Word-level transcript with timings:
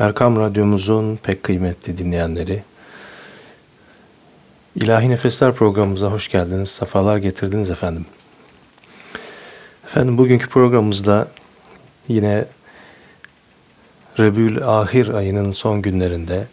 Erkam 0.00 0.36
Radyomuzun 0.40 1.16
pek 1.16 1.42
kıymetli 1.42 1.98
dinleyenleri, 1.98 2.62
İlahi 4.76 5.10
Nefesler 5.10 5.52
programımıza 5.52 6.06
hoş 6.06 6.28
geldiniz, 6.28 6.68
sefalar 6.68 7.16
getirdiniz 7.16 7.70
efendim. 7.70 8.06
Efendim 9.84 10.18
bugünkü 10.18 10.48
programımızda 10.48 11.28
yine 12.08 12.44
Rebül 14.18 14.64
Ahir 14.64 15.08
ayının 15.08 15.52
son 15.52 15.82
günlerinde 15.82 16.46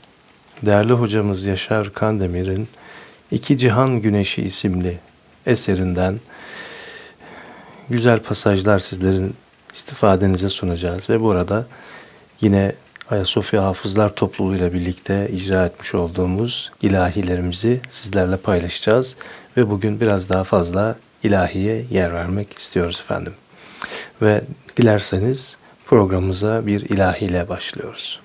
değerli 0.61 0.93
hocamız 0.93 1.45
Yaşar 1.45 1.93
Kandemir'in 1.93 2.68
İki 3.32 3.57
Cihan 3.57 4.02
Güneşi 4.02 4.41
isimli 4.41 5.00
eserinden 5.45 6.20
güzel 7.89 8.20
pasajlar 8.20 8.79
sizlerin 8.79 9.36
istifadenize 9.73 10.50
sunacağız 10.50 11.09
ve 11.09 11.21
bu 11.21 11.32
arada 11.32 11.66
yine 12.41 12.75
Ayasofya 13.11 13.63
Hafızlar 13.63 14.15
Topluluğu 14.15 14.55
ile 14.55 14.73
birlikte 14.73 15.29
icra 15.29 15.65
etmiş 15.65 15.95
olduğumuz 15.95 16.71
ilahilerimizi 16.81 17.81
sizlerle 17.89 18.38
paylaşacağız 18.38 19.15
ve 19.57 19.70
bugün 19.70 19.99
biraz 20.02 20.29
daha 20.29 20.43
fazla 20.43 20.95
ilahiye 21.23 21.85
yer 21.91 22.13
vermek 22.13 22.57
istiyoruz 22.57 22.99
efendim. 22.99 23.34
Ve 24.21 24.41
dilerseniz 24.77 25.57
programımıza 25.85 26.67
bir 26.67 26.81
ilahiyle 26.81 27.49
başlıyoruz. 27.49 28.20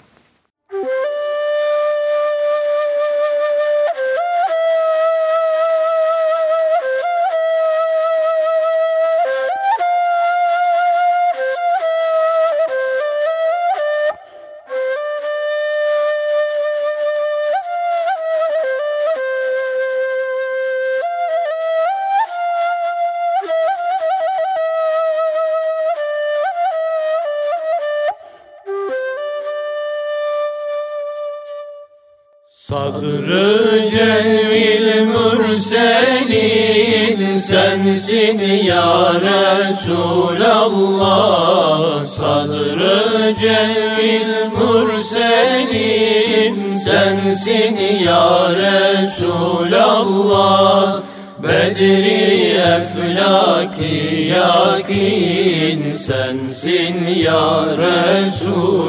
Sensin 37.52 38.40
ya 38.64 39.12
Resulallah. 39.28 41.20
Sadrı 42.06 43.34
Cevil 43.40 44.32
Mürselin 44.56 46.56
sensin 46.74 47.76
ya 48.04 48.48
Resulallah. 48.56 51.00
Bedri 51.42 52.54
eflaki 52.78 53.94
yakin 54.36 55.80
sensin 55.92 56.96
ya 57.16 57.76
Resulallah 57.76 58.82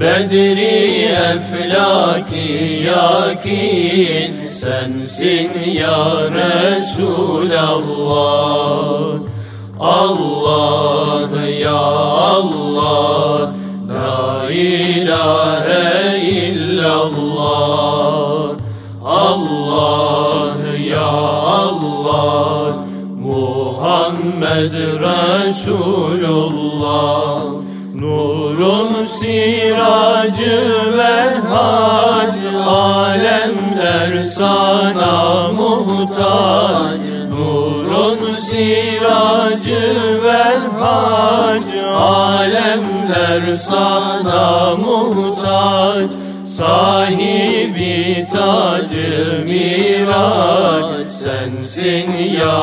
Bedri 0.00 1.12
eflaki 1.12 2.88
yakin 2.88 4.32
sensin 4.50 5.52
ya 5.80 6.24
Resulallah. 6.32 7.60
Allah 9.76 11.28
ya 11.52 11.84
Allah 12.32 13.52
La 13.84 14.48
ilahe 14.48 16.16
illallah. 16.48 17.76
Allah 19.04 20.56
ya 20.80 21.12
Allah 21.60 22.88
Muhammed 23.20 24.72
Resulullah. 25.04 26.00
Nurun 27.92 28.99
siracı 29.20 30.56
ve 30.98 31.16
hac 31.48 32.34
Alemler 32.66 34.24
sana 34.24 35.48
muhtaç. 35.52 37.00
Nurun 37.30 38.36
siracı 38.36 39.84
ve 40.24 40.44
hac 40.80 41.68
Alemler 41.96 43.54
sana 43.56 44.76
muhtaç. 44.76 46.10
Sahibi 46.46 48.26
tacı 48.32 49.44
miraç 49.44 51.10
Sensin 51.10 52.08
ya 52.12 52.62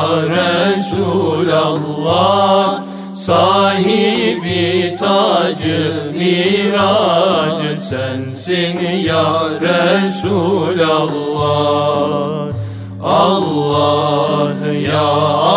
Resulallah. 0.76 2.08
Sahibi 3.14 4.27
tacı 4.98 5.82
mirac 6.18 7.60
sensin 7.80 8.80
ya 9.08 9.26
Resulallah. 9.60 10.48
Allah 13.02 14.54
ya 14.90 15.10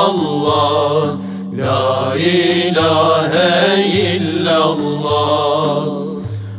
Allah 0.05 1.17
La 1.57 2.15
ilahe 2.15 3.83
illallah. 4.07 5.83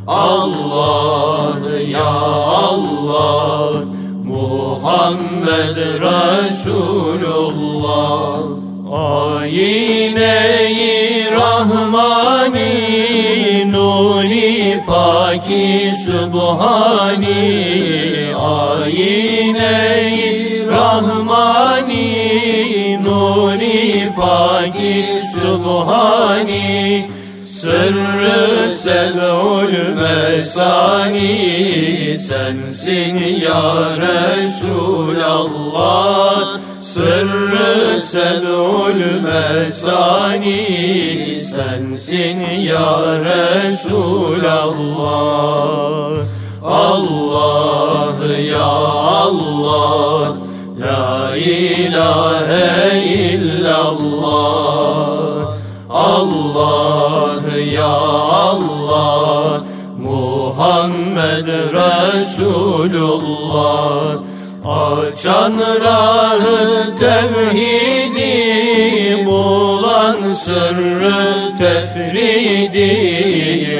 Allah 0.07 1.57
ya 1.97 2.15
Allah 2.69 3.85
Muhammed 4.25 5.77
Resulullah. 6.07 7.33
Ayine-i 8.93 9.92
Paki 15.33 15.97
Subhani 15.97 17.41
Ayine-i 18.37 20.29
Rahmani 20.69 22.09
Nuri 23.03 24.13
Paki 24.15 25.21
Subhani 25.35 27.09
Sırrı 27.43 28.73
sed'ul 28.73 29.73
mesani 29.97 31.33
Sensin 32.19 33.17
ya 33.41 33.97
Resulallah 34.05 35.43
Sırrı 36.93 38.01
sed'ul 38.01 39.01
mesani 39.25 40.61
Sensin 41.41 42.41
ya 42.61 42.93
Resulallah. 43.25 44.13
Allah 46.63 48.15
ya 48.37 48.73
Allah 49.25 50.37
La 50.79 51.37
ilahe 51.37 53.05
illallah. 53.33 54.63
Allah 55.89 57.41
ya 57.73 57.97
Allah 58.49 59.65
Muhammed 59.99 61.49
Resulullah 61.73 63.03
Açan 64.65 65.59
rahı 65.85 66.93
tevhidi 66.99 68.33
Bulan 69.27 70.33
sırrı 70.33 71.57
tefridi. 71.59 72.89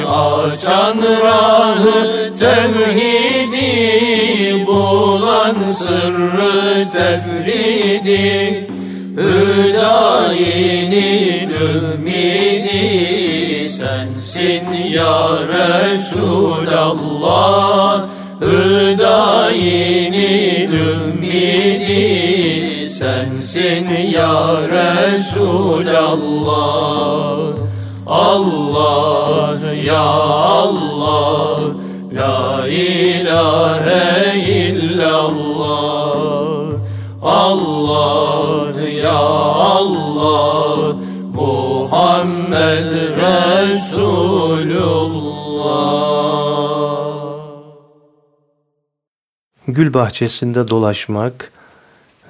Açan 0.07 0.97
rahı 1.23 2.33
tevhidi 2.39 3.67
Bulan 4.67 5.55
sırrı 5.71 6.89
tefridi. 6.93 8.67
Hüdayinin 9.17 10.29
ümidi 11.49 12.83
Sensin 13.69 14.63
ya 14.89 15.29
Resulallah 15.93 16.33
sensin 23.53 23.85
ya 24.09 24.65
Resulallah. 24.65 25.53
Allah 28.07 29.73
ya 29.77 30.09
Allah. 30.65 31.77
La 32.11 32.67
ilahe 32.67 34.33
illallah. 34.41 35.93
Allah 37.21 38.73
ya 38.89 39.23
Allah. 39.77 40.95
Muhammed 41.37 42.89
Resulullah. 43.21 44.33
Gül 49.67 49.93
bahçesinde 49.93 50.67
dolaşmak, 50.67 51.51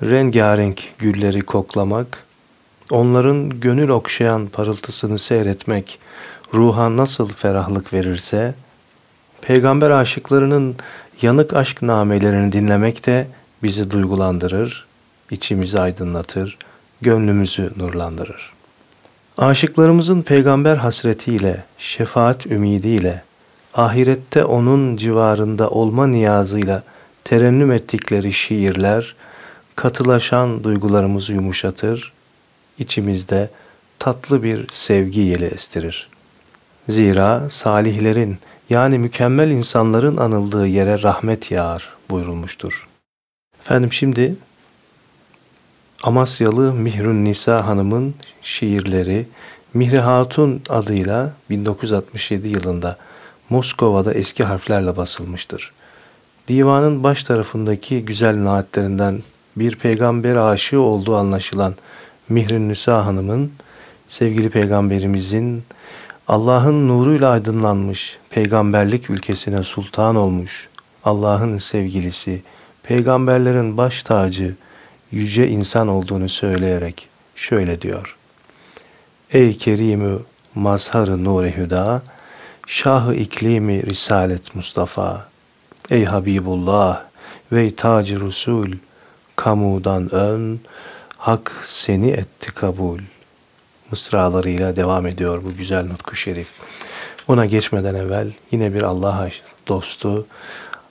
rengarenk 0.10 0.84
gülleri 1.00 1.42
koklamak, 1.42 2.24
onların 2.92 3.60
gönül 3.60 3.90
okşayan 3.90 4.48
parıltısını 4.48 5.20
seyretmek 5.20 6.00
ruha 6.54 6.98
nasıl 6.98 7.30
ferahlık 7.30 7.94
verirse, 7.94 8.54
peygamber 9.42 9.90
aşıklarının 9.90 10.76
yanık 11.22 11.54
aşk 11.54 11.82
namelerini 11.82 12.52
dinlemek 12.52 13.06
de 13.06 13.28
bizi 13.64 13.92
duygulandırır, 13.92 14.86
içimizi 15.32 15.80
aydınlatır, 15.80 16.58
gönlümüzü 17.02 17.72
nurlandırır. 17.78 18.54
Aşıklarımızın 19.38 20.22
peygamber 20.22 20.76
hasretiyle, 20.76 21.64
şefaat 21.78 22.46
ümidiyle, 22.46 23.24
ahirette 23.74 24.44
onun 24.44 24.98
civarında 24.98 25.70
olma 25.70 26.08
niyazıyla 26.08 26.84
terennüm 27.24 27.72
ettikleri 27.72 28.34
şiirler, 28.34 29.16
katılaşan 29.76 30.64
duygularımızı 30.64 31.34
yumuşatır, 31.34 32.14
içimizde 32.80 33.50
tatlı 34.00 34.44
bir 34.44 34.68
sevgi 34.72 35.20
yeli 35.20 35.46
estirir. 35.46 36.10
Zira 36.90 37.50
salihlerin 37.50 38.38
yani 38.70 39.00
mükemmel 39.00 39.52
insanların 39.52 40.18
anıldığı 40.18 40.68
yere 40.68 41.02
rahmet 41.02 41.52
yağar 41.52 41.90
buyurulmuştur. 42.10 42.88
Efendim 43.60 43.94
şimdi 43.94 44.36
Amasyalı 46.04 46.74
Mihrün 46.74 47.26
Nisa 47.26 47.68
Hanım'ın 47.68 48.16
şiirleri 48.42 49.28
Mihri 49.74 50.00
Hatun 50.00 50.62
adıyla 50.70 51.34
1967 51.50 52.48
yılında 52.48 52.98
Moskova'da 53.50 54.14
eski 54.14 54.44
harflerle 54.44 54.98
basılmıştır. 54.98 55.72
Divanın 56.48 57.04
baş 57.04 57.24
tarafındaki 57.24 58.06
güzel 58.06 58.44
naatlerinden 58.44 59.24
bir 59.56 59.76
peygamber 59.76 60.36
aşığı 60.36 60.82
olduğu 60.82 61.16
anlaşılan 61.16 61.76
Mihrin 62.30 62.70
Nisa 62.70 63.06
Hanım'ın 63.06 63.52
sevgili 64.10 64.50
peygamberimizin 64.50 65.64
Allah'ın 66.28 66.88
nuruyla 66.88 67.30
aydınlanmış, 67.30 68.18
peygamberlik 68.30 69.10
ülkesine 69.10 69.64
sultan 69.64 70.16
olmuş, 70.16 70.70
Allah'ın 71.04 71.58
sevgilisi, 71.58 72.42
peygamberlerin 72.84 73.78
baş 73.78 74.04
tacı, 74.04 74.56
yüce 75.12 75.48
insan 75.48 75.88
olduğunu 75.88 76.30
söyleyerek 76.30 77.08
şöyle 77.36 77.82
diyor. 77.82 78.18
Ey 79.32 79.58
kerimü 79.58 80.20
mazhar-ı 80.56 81.24
nur-i 81.24 81.58
hüda, 81.58 82.02
şah-ı 82.68 83.16
iklimi 83.16 83.86
risalet 83.86 84.56
Mustafa, 84.56 85.28
ey 85.92 86.06
Habibullah 86.06 87.02
ve 87.52 87.76
tac 87.76 88.16
Resul, 88.16 88.72
kamudan 89.36 90.16
ön, 90.16 90.60
hak 91.18 91.52
seni 91.64 92.12
etti 92.12 92.52
kabul. 92.52 93.00
Mısralarıyla 93.92 94.76
devam 94.76 95.08
ediyor 95.08 95.44
bu 95.46 95.54
güzel 95.54 95.86
nutku 95.86 96.16
şerif. 96.16 96.52
Ona 97.28 97.46
geçmeden 97.46 97.96
evvel 97.96 98.32
yine 98.52 98.74
bir 98.74 98.82
Allah 98.82 99.30
dostu, 99.68 100.28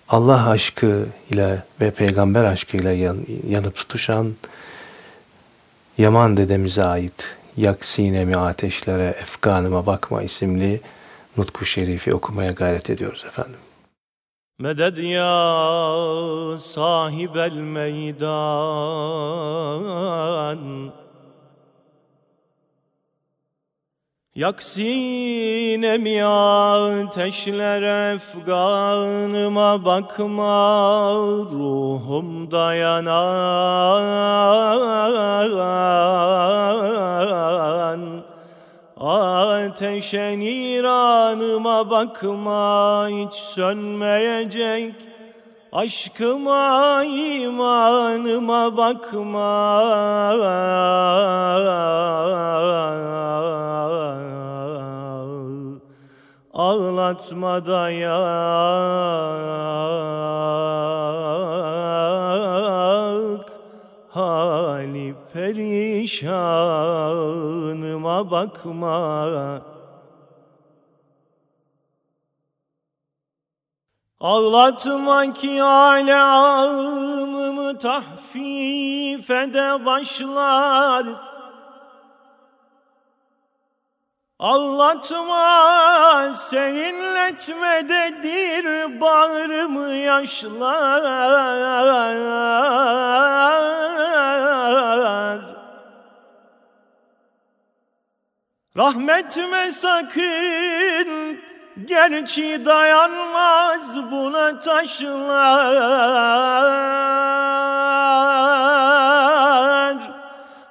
Allah 0.09 0.49
aşkı 0.51 1.07
ile 1.31 1.63
ve 1.81 1.91
peygamber 1.91 2.45
aşkıyla 2.45 2.93
yan, 2.93 3.27
yanıp 3.49 3.75
tutuşan 3.77 4.35
Yaman 5.99 6.37
dedemize 6.37 6.85
ait 6.85 7.37
Yak 7.57 7.85
sinemi 7.85 8.37
ateşlere, 8.37 9.17
efkanıma 9.21 9.87
bakma 9.87 10.23
isimli 10.23 10.81
Nutku 11.37 11.65
Şerifi 11.65 12.15
okumaya 12.15 12.53
gayret 12.53 12.91
ediyoruz 12.91 13.25
efendim. 13.27 13.61
Meded 14.59 14.97
ya 14.97 16.59
sahibel 16.59 17.53
meydan. 17.53 18.33
Yaksin 24.35 25.83
emi 25.83 26.25
ateşler 26.25 28.13
efganıma 28.15 29.85
bakma 29.85 31.15
ruhum 31.53 32.51
dayanan 32.51 34.03
Ateşe 39.03 40.39
niranıma 40.39 41.91
bakma 41.91 43.07
hiç 43.09 43.33
sönmeyecek. 43.33 44.95
Aşkıma 45.73 47.05
imanıma 47.05 48.77
bakma. 48.77 49.83
Ağlatma 56.55 57.67
dayak 57.67 59.13
Hali 64.15 65.15
perişanıma 65.33 66.31
bakma. 68.31 69.63
Ağlatma 74.21 75.35
ki 75.35 75.63
ağımı 75.63 77.79
tahfif 77.79 79.31
ede 79.31 79.87
başlar 79.87 81.32
Ağlatma 84.43 86.35
serinletmededir 86.37 89.01
bağrımı 89.01 89.95
yaşlar. 89.95 91.03
Rahmetime 98.77 99.73
sakın 99.73 101.39
Gerçi 101.85 102.65
dayanmaz 102.65 104.11
buna 104.11 104.59
taşlar. 104.59 105.13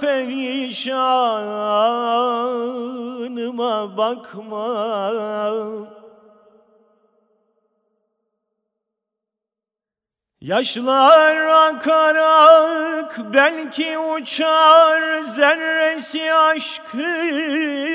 perişanıma 0.00 1.26
bakma. 3.96 5.16
Yaşlar 10.40 11.36
akarak 11.36 13.18
belki 13.34 13.98
uçar 13.98 15.18
zerresi 15.20 16.34
aşkın. 16.34 17.86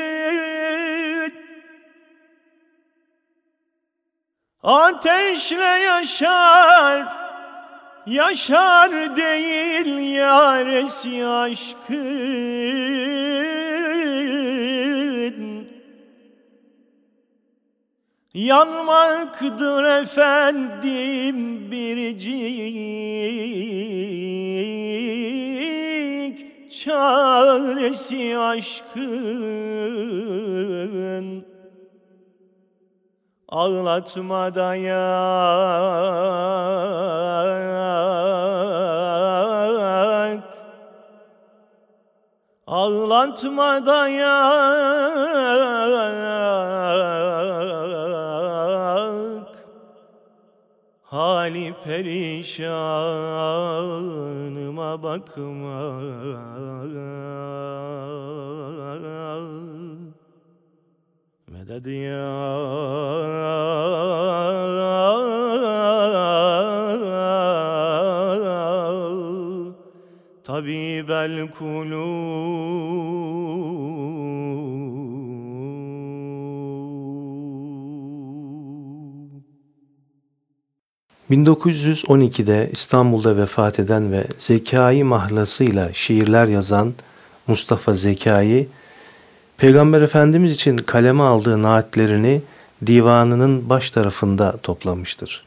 Ateşle 4.64 5.64
yaşar, 5.64 7.31
yaşar 8.06 9.16
değil 9.16 10.16
yaresi 10.16 11.26
aşkın. 11.26 11.92
Yanmaktır 18.34 19.84
efendim 20.02 21.72
biricik 21.72 23.22
Çaresi 26.72 28.38
aşkın. 28.38 29.52
Ağlatma 33.50 34.56
dayak 34.56 36.12
Ağlatma 42.72 43.86
dayak 43.86 44.32
Hali 51.04 51.74
perişanıma 51.84 52.74
bakma. 55.04 56.02
Medet 61.48 61.86
ya 61.88 62.32
Tabibel 70.62 71.48
kulub 71.48 71.92
1912'de 81.32 82.70
İstanbul'da 82.72 83.38
vefat 83.38 83.80
eden 83.80 84.12
ve 84.12 84.24
Zekai 84.40 85.04
mahlasıyla 85.04 85.94
şiirler 85.94 86.48
yazan 86.48 86.94
Mustafa 87.48 87.94
Zekai, 87.94 88.68
Peygamber 89.58 90.02
Efendimiz 90.02 90.52
için 90.52 90.78
kaleme 90.78 91.24
aldığı 91.24 91.64
naatlerini 91.64 92.42
divanının 92.86 93.70
baş 93.70 93.92
tarafında 93.92 94.58
toplamıştır. 94.58 95.44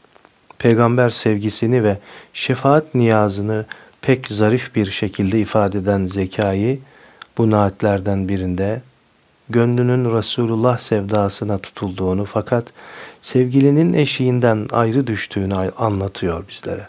Peygamber 0.59 1.09
sevgisini 1.09 1.83
ve 1.83 1.97
şefaat 2.33 2.95
niyazını 2.95 3.65
pek 4.05 4.27
zarif 4.27 4.75
bir 4.75 4.91
şekilde 4.91 5.39
ifade 5.39 5.77
eden 5.77 6.05
Zekai, 6.05 6.79
bu 7.37 7.51
naatlerden 7.51 8.29
birinde 8.29 8.81
gönlünün 9.49 10.17
Resulullah 10.17 10.77
sevdasına 10.77 11.57
tutulduğunu 11.57 12.25
fakat 12.25 12.65
sevgilinin 13.21 13.93
eşiğinden 13.93 14.67
ayrı 14.71 15.07
düştüğünü 15.07 15.55
anlatıyor 15.77 16.43
bizlere. 16.49 16.87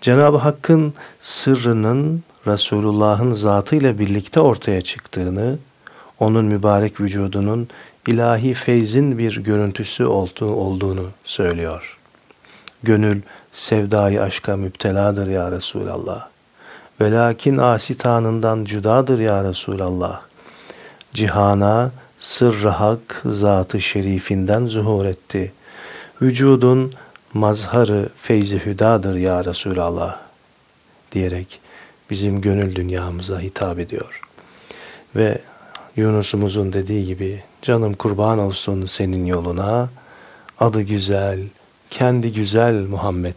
Cenab-ı 0.00 0.36
Hakk'ın 0.36 0.94
sırrının 1.20 2.22
Resulullah'ın 2.46 3.32
zatıyla 3.32 3.98
birlikte 3.98 4.40
ortaya 4.40 4.80
çıktığını, 4.80 5.58
onun 6.18 6.44
mübarek 6.44 7.00
vücudunun 7.00 7.68
ilahi 8.08 8.54
feyzin 8.54 9.18
bir 9.18 9.36
görüntüsü 9.36 10.04
olduğunu 10.04 11.06
söylüyor. 11.24 11.98
Gönül 12.82 13.20
sevdayı 13.52 14.22
aşka 14.22 14.56
müpteladır 14.56 15.26
ya 15.26 15.52
Resulallah. 15.52 16.28
Ve 17.00 17.12
lakin 17.12 17.58
asitanından 17.58 18.64
cüdadır 18.64 19.18
ya 19.18 19.44
Resulallah. 19.44 20.20
Cihana 21.14 21.90
sırrı 22.18 22.68
hak 22.68 23.22
zatı 23.24 23.80
şerifinden 23.80 24.66
zuhur 24.66 25.04
etti. 25.04 25.52
Vücudun 26.22 26.92
mazharı 27.34 28.08
feyzi 28.16 28.66
hüdadır 28.66 29.14
ya 29.14 29.44
Resulallah 29.44 30.16
diyerek 31.12 31.60
bizim 32.10 32.40
gönül 32.40 32.74
dünyamıza 32.74 33.40
hitap 33.40 33.78
ediyor. 33.78 34.20
Ve 35.16 35.38
Yunus'umuzun 35.96 36.72
dediği 36.72 37.06
gibi 37.06 37.42
canım 37.62 37.94
kurban 37.94 38.38
olsun 38.38 38.86
senin 38.86 39.26
yoluna 39.26 39.88
adı 40.60 40.82
güzel, 40.82 41.40
kendi 41.92 42.32
güzel 42.32 42.74
Muhammed. 42.74 43.34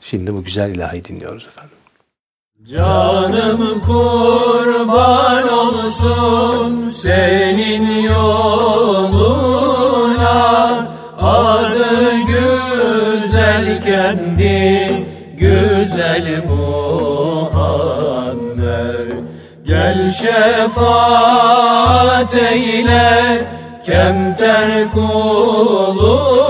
Şimdi 0.00 0.34
bu 0.34 0.44
güzel 0.44 0.70
ilahi 0.74 1.04
dinliyoruz 1.04 1.46
efendim. 1.46 1.76
Canım 2.64 3.80
kurban 3.86 5.48
olsun 5.48 6.88
senin 6.88 8.02
yoluna 8.02 9.40
Adı 11.20 12.10
güzel 12.26 13.82
kendi 13.82 15.06
güzel 15.36 16.44
Muhammed 16.48 17.90
Gel 19.64 20.10
şefaat 20.10 21.14
eyle 22.34 23.59
kemter 23.86 24.90
kuluna 24.94 26.40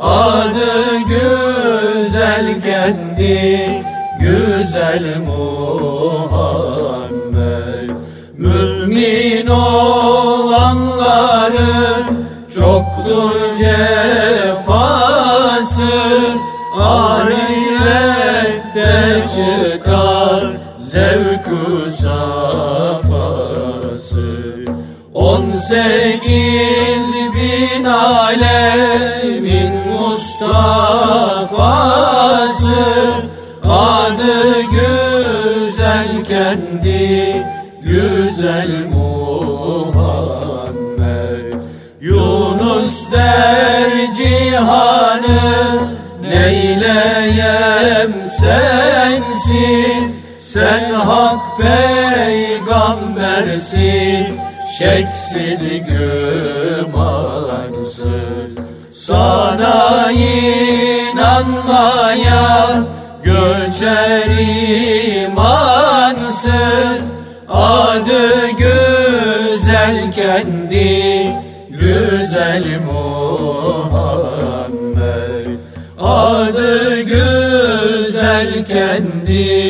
Adı 0.00 0.98
güzel 1.08 2.62
kendi 2.62 3.84
güzel 4.20 5.16
Muhammed. 5.26 6.36
Mümin 8.38 9.46
olanların 9.46 10.86
çoktur 12.54 13.32
cefası 13.58 14.62
Ahirette 16.80 18.14
çıkar 19.28 20.44
zevkü 20.78 21.90
On 25.16 25.56
sekiz 25.56 27.08
bin 27.34 27.84
alemin 27.84 29.72
Mustafa'sı. 29.92 30.76
Adı 33.64 34.60
güzel 34.60 36.24
kendi 36.28 37.46
güzel 37.82 38.70
Muhammed. 38.94 39.96
Yunus 42.00 43.12
der 43.12 44.12
cihanı 44.12 45.40
neyleyem 46.22 48.12
sensiz? 48.28 50.18
Sen 50.40 50.94
hak 50.94 51.58
peygambersin 51.58 54.45
şeksiz 54.78 55.62
gümansız 55.88 56.96
Sana 58.92 60.12
inanmaya 61.12 61.66
göçer 63.22 64.30
imansız. 65.24 67.04
Adı 67.48 68.48
güzel 68.50 70.12
kendi 70.12 71.32
güzel 71.70 72.64
Muhammed. 72.92 74.26
Adı 75.98 77.00
güzel 77.00 78.64
kendi 78.64 79.65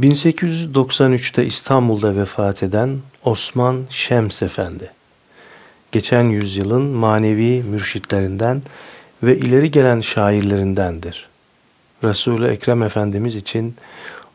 1893'te 0.00 1.46
İstanbul'da 1.46 2.16
vefat 2.16 2.62
eden 2.62 2.98
Osman 3.24 3.84
Şems 3.90 4.42
Efendi. 4.42 4.90
Geçen 5.92 6.22
yüzyılın 6.22 6.82
manevi 6.82 7.62
mürşitlerinden 7.62 8.62
ve 9.22 9.36
ileri 9.36 9.70
gelen 9.70 10.00
şairlerindendir. 10.00 11.28
Resul-i 12.04 12.46
Ekrem 12.46 12.82
Efendimiz 12.82 13.36
için 13.36 13.74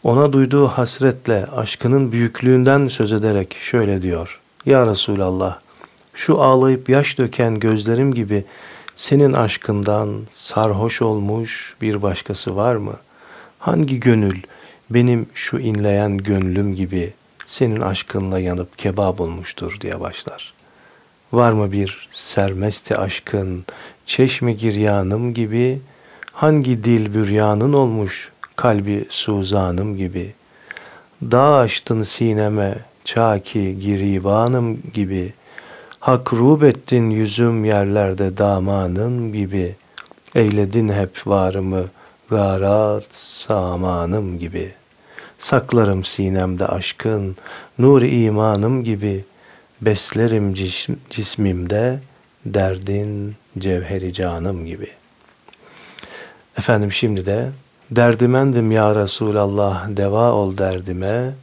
ona 0.03 0.33
duyduğu 0.33 0.67
hasretle 0.67 1.45
aşkının 1.45 2.11
büyüklüğünden 2.11 2.87
söz 2.87 3.13
ederek 3.13 3.57
şöyle 3.61 4.01
diyor. 4.01 4.39
Ya 4.65 4.87
Resulallah, 4.87 5.59
şu 6.13 6.41
ağlayıp 6.41 6.89
yaş 6.89 7.17
döken 7.17 7.59
gözlerim 7.59 8.13
gibi 8.13 8.45
senin 8.95 9.33
aşkından 9.33 10.21
sarhoş 10.31 11.01
olmuş 11.01 11.75
bir 11.81 12.01
başkası 12.01 12.55
var 12.55 12.75
mı? 12.75 12.93
Hangi 13.59 13.99
gönül 13.99 14.41
benim 14.93 15.25
şu 15.33 15.59
inleyen 15.59 16.17
gönlüm 16.17 16.75
gibi 16.75 17.13
senin 17.47 17.81
aşkınla 17.81 18.39
yanıp 18.39 18.77
kebap 18.77 19.21
olmuştur 19.21 19.77
diye 19.81 19.99
başlar. 19.99 20.53
Var 21.33 21.51
mı 21.51 21.71
bir 21.71 22.07
sermesti 22.11 22.97
aşkın, 22.97 23.65
çeşmi 24.05 24.57
giryanım 24.57 25.33
gibi, 25.33 25.81
hangi 26.31 26.83
dil 26.83 27.13
büryanın 27.13 27.73
olmuş, 27.73 28.31
kalbi 28.55 29.05
suzanım 29.09 29.97
gibi. 29.97 30.33
Dağ 31.21 31.57
açtın 31.57 32.03
sineme, 32.03 32.77
çaki 33.05 33.79
giribanım 33.79 34.79
gibi, 34.93 35.33
hakrub 35.99 36.61
ettin 36.61 37.09
yüzüm 37.09 37.65
yerlerde 37.65 38.37
damanım 38.37 39.33
gibi, 39.33 39.75
eyledin 40.35 40.89
hep 40.89 41.27
varımı, 41.27 41.83
garat 42.29 43.07
samanım 43.11 44.39
gibi. 44.39 44.80
Saklarım 45.41 46.03
sinemde 46.03 46.67
aşkın, 46.67 47.37
nur 47.79 48.01
imanım 48.01 48.83
gibi, 48.83 49.25
beslerim 49.81 50.53
cis- 50.53 50.95
cismimde 51.09 51.99
derdin 52.45 53.35
cevheri 53.59 54.13
canım 54.13 54.65
gibi. 54.65 54.87
Efendim 56.57 56.91
şimdi 56.91 57.25
de 57.25 57.49
derdimendim 57.91 58.71
ya 58.71 58.95
Resulallah 58.95 59.87
deva 59.97 60.31
ol 60.31 60.57
derdime, 60.57 61.33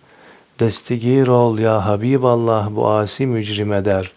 Destigir 0.61 1.27
ol 1.29 1.59
ya 1.59 1.87
Habiballah 1.87 2.71
bu 2.71 2.89
asi 2.89 3.27
mücrim 3.27 3.85
der. 3.85 4.13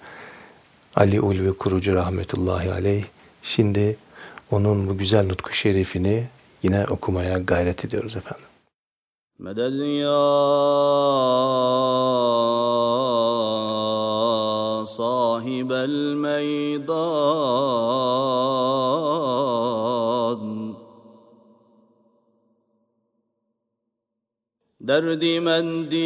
Ali 0.96 1.22
Ulvi 1.22 1.54
Kurucu 1.54 1.94
rahmetullahi 1.94 2.72
aleyh. 2.72 3.04
Şimdi 3.44 3.98
onun 4.52 4.90
bu 4.90 4.98
güzel 4.98 5.26
nutku 5.26 5.54
şerifini 5.54 6.24
yine 6.64 6.86
okumaya 6.86 7.38
gayret 7.40 7.86
ediyoruz 7.86 8.16
efendim. 8.16 8.51
Meded 9.42 9.74
ya 9.74 10.22
sahibel 14.86 16.14
meydan 16.14 16.94
Derdimendim 24.78 25.98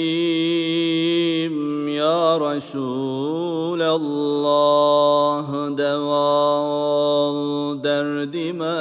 ya 1.91 2.39
Resulallah 2.39 3.67
Deva 5.75 6.31
ol 6.63 7.83
derdime 7.83 8.79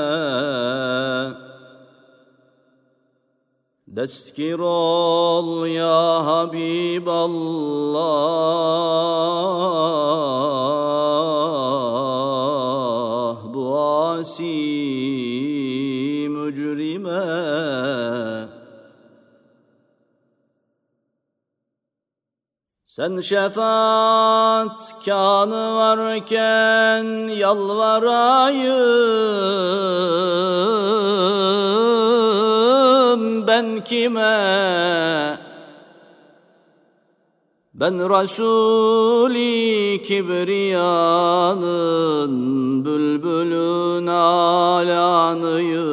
Deskir 3.97 4.59
ol 4.59 5.67
ya 5.67 6.27
Habiballah 6.27 7.15
Bu 13.55 13.79
asi 13.79 14.57
mücrime. 16.31 17.23
Sen 22.87 23.21
şefaat 23.21 25.05
kanı 25.05 25.75
varken 25.77 27.05
yalvarayım 27.29 28.75
ben 33.47 33.85
kime? 33.85 35.39
Ben 37.75 37.99
Resul-i 37.99 40.03
Kibriya'nın 40.03 40.45
bülbülün 42.85 44.07
alanıyım. 44.07 45.85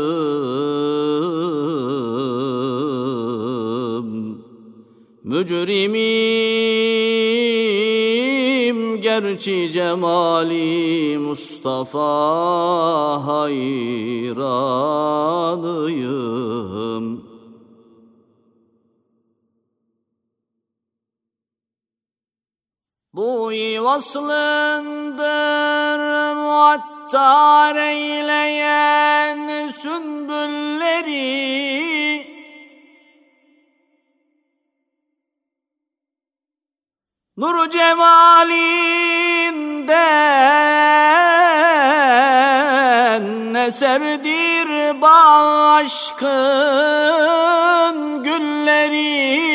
Mücrimim 5.24 6.02
gerçi 9.02 9.72
cemali 9.72 11.18
Mustafa 11.18 12.08
hayranıyım. 13.28 14.52
Bu 23.14 23.52
vaslındır 23.84 25.20
muattar 26.36 27.76
eyleyen 27.76 29.70
sünbülleri 29.70 31.22
Nur 37.38 37.70
cemalinden 37.70 38.76
eserdir 43.56 45.02
aşkın 45.76 46.64
gülleri 48.24 49.51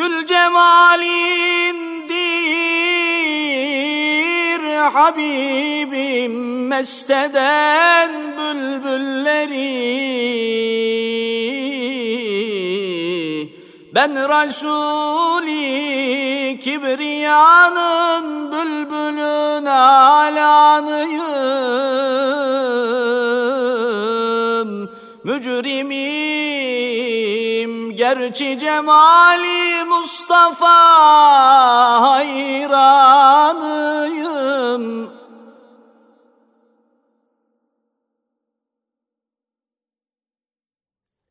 Gül 0.00 0.26
cemalindir 0.26 1.60
Habibim 4.94 6.66
mesteden 6.68 8.10
bülbülleri. 8.38 9.70
Ben 13.94 14.12
Resul-i 14.16 15.60
Kibriya'nın 16.64 18.52
bülbülün 18.52 19.66
alanıyım. 19.66 21.20
Mücrimim 25.24 26.19
gerçi 28.14 28.58
cemali 28.58 29.84
Mustafa 29.84 30.76
hayranıyım. 32.02 33.10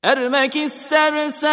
Ermek 0.04 0.56
istersen 0.56 1.48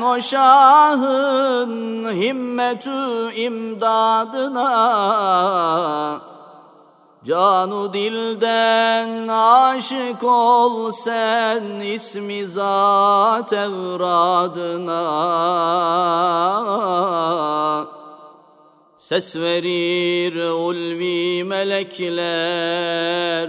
o 0.00 0.20
şahın 0.20 1.72
himmetü 2.12 3.32
imdadına 3.34 4.74
Canu 7.26 7.92
dilden 7.92 9.28
aşık 9.28 10.24
ol 10.24 10.92
sen 10.92 11.80
ismi 11.80 12.46
zat 12.46 13.52
evradına. 13.52 15.04
Ses 18.96 19.36
verir 19.36 20.50
ulvi 20.50 21.44
melekler 21.44 23.48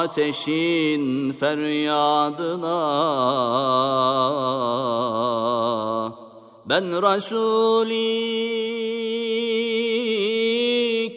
ateşin 0.00 1.32
feryadına 1.32 2.80
Ben 6.70 6.86
Resul-i 7.02 7.94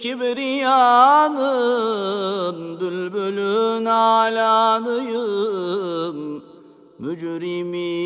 Kibriya'nın 0.02 1.38
bülbülün 2.80 3.86
alanıyım. 3.86 5.24
Mücrimim 7.00 8.00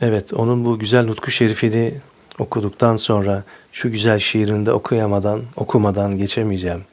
Evet, 0.00 0.32
onun 0.32 0.64
bu 0.64 0.78
güzel 0.78 1.04
nutku 1.06 1.30
şerifini 1.30 1.94
okuduktan 2.38 2.96
sonra 2.96 3.42
şu 3.72 3.90
güzel 3.90 4.18
şiirini 4.18 4.66
de 4.66 4.72
okuyamadan, 4.72 5.42
okumadan 5.56 6.18
geçemeyeceğim. 6.18 6.84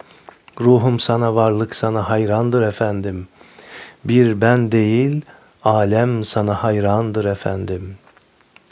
Ruhum 0.62 1.00
sana 1.00 1.36
varlık 1.36 1.76
sana 1.76 2.10
hayrandır 2.10 2.62
efendim. 2.62 3.28
Bir 4.06 4.42
ben 4.42 4.72
değil, 4.72 5.22
alem 5.64 6.24
sana 6.24 6.64
hayrandır 6.64 7.26
efendim. 7.26 7.98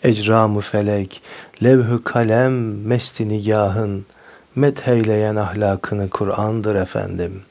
Ecramı 0.04 0.62
felek, 0.62 1.22
levhü 1.64 2.04
kalem, 2.04 2.86
mesti 2.88 3.30
nigahın, 3.30 4.06
metheyleyen 4.56 5.36
ahlakını 5.36 6.10
Kur'an'dır 6.10 6.76
efendim. 6.76 7.42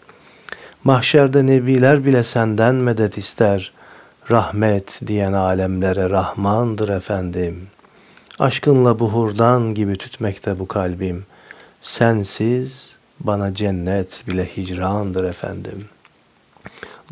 Mahşerde 0.84 1.46
nebiler 1.46 2.04
bile 2.04 2.24
senden 2.24 2.74
medet 2.74 3.18
ister, 3.18 3.72
rahmet 4.30 5.00
diyen 5.06 5.32
alemlere 5.32 6.10
Rahmandır 6.10 6.88
efendim. 6.88 7.68
Aşkınla 8.38 8.98
buhurdan 8.98 9.74
gibi 9.74 9.96
tütmekte 9.96 10.58
bu 10.58 10.68
kalbim. 10.68 11.24
Sensiz 11.80 12.90
bana 13.20 13.54
cennet 13.54 14.24
bile 14.28 14.44
hicrandır 14.56 15.24
efendim. 15.24 15.84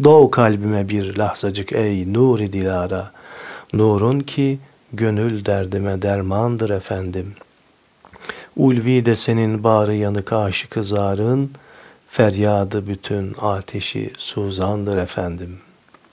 Doğ 0.05 0.31
kalbime 0.31 0.89
bir 0.89 1.17
lahzacık 1.17 1.73
ey 1.73 2.13
nuri 2.13 2.53
dilara. 2.53 3.11
Nurun 3.73 4.21
ki 4.21 4.59
gönül 4.93 5.45
derdime 5.45 6.03
dermandır 6.03 6.71
efendim. 6.71 7.35
Ulvi 8.57 9.07
de 9.07 9.17
senin 9.17 9.65
bağrı 9.65 9.95
yanık 9.95 10.33
aşıkı 10.33 10.85
zarın, 10.85 11.51
feryadı 12.09 12.87
bütün 12.87 13.35
ateşi 13.41 14.13
suzandır 14.19 14.99
efendim 14.99 15.59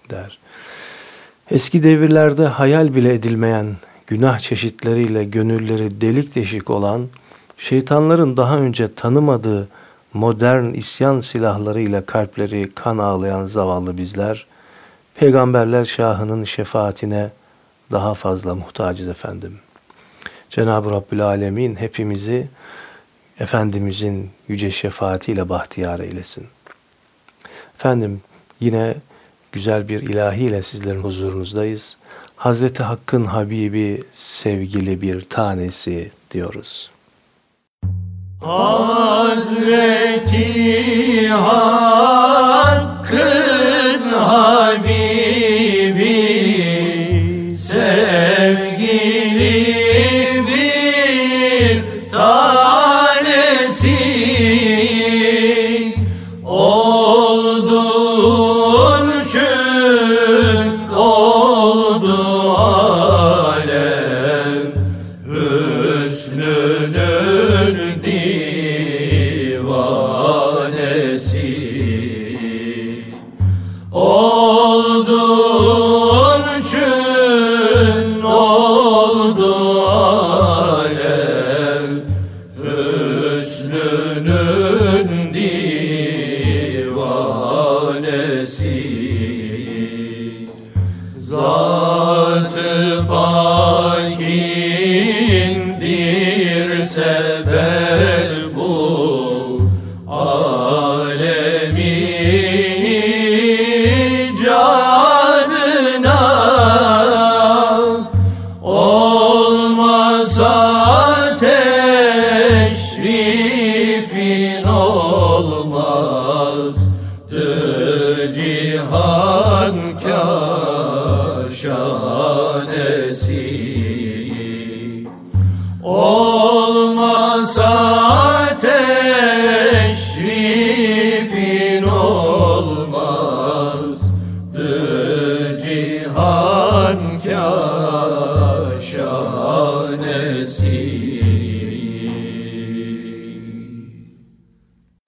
der. 0.09 0.39
Eski 1.51 1.83
devirlerde 1.83 2.45
hayal 2.45 2.95
bile 2.95 3.13
edilmeyen 3.13 3.75
günah 4.07 4.39
çeşitleriyle 4.39 5.23
gönülleri 5.23 6.01
delik 6.01 6.35
deşik 6.35 6.69
olan, 6.69 7.07
şeytanların 7.57 8.37
daha 8.37 8.55
önce 8.55 8.93
tanımadığı 8.93 9.67
modern 10.13 10.73
isyan 10.73 11.19
silahlarıyla 11.19 12.05
kalpleri 12.05 12.69
kan 12.75 12.97
ağlayan 12.97 13.45
zavallı 13.45 13.97
bizler, 13.97 14.45
Peygamberler 15.15 15.85
Şahı'nın 15.85 16.43
şefaatine 16.43 17.29
daha 17.91 18.13
fazla 18.13 18.55
muhtacız 18.55 19.07
efendim. 19.07 19.59
Cenab-ı 20.49 20.91
Rabbül 20.91 21.21
Alemin 21.21 21.75
hepimizi 21.75 22.47
Efendimizin 23.39 24.31
yüce 24.47 24.71
şefaatiyle 24.71 25.49
bahtiyar 25.49 25.99
eylesin. 25.99 26.47
Efendim 27.75 28.21
yine 28.59 28.95
güzel 29.51 29.89
bir 29.89 30.01
ilahiyle 30.01 30.61
sizlerin 30.61 31.03
huzurunuzdayız. 31.03 31.97
Hazreti 32.35 32.83
Hakk'ın 32.83 33.25
Habibi 33.25 34.03
sevgili 34.13 35.01
bir 35.01 35.21
tanesi 35.21 36.11
diyoruz. 36.31 36.91
Hazreti 38.41 39.77
Hakk'ın 41.29 42.83
Habibi 44.13 45.06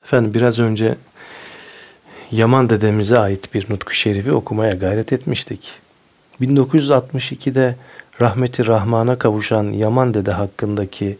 Efendim 0.09 0.33
biraz 0.33 0.59
önce 0.59 0.95
Yaman 2.31 2.69
dedemize 2.69 3.19
ait 3.19 3.53
bir 3.53 3.65
nutku 3.69 3.93
şerifi 3.93 4.31
okumaya 4.31 4.71
gayret 4.71 5.13
etmiştik. 5.13 5.71
1962'de 6.41 7.75
rahmeti 8.21 8.67
Rahman'a 8.67 9.19
kavuşan 9.19 9.63
Yaman 9.63 10.13
dede 10.13 10.31
hakkındaki 10.31 11.17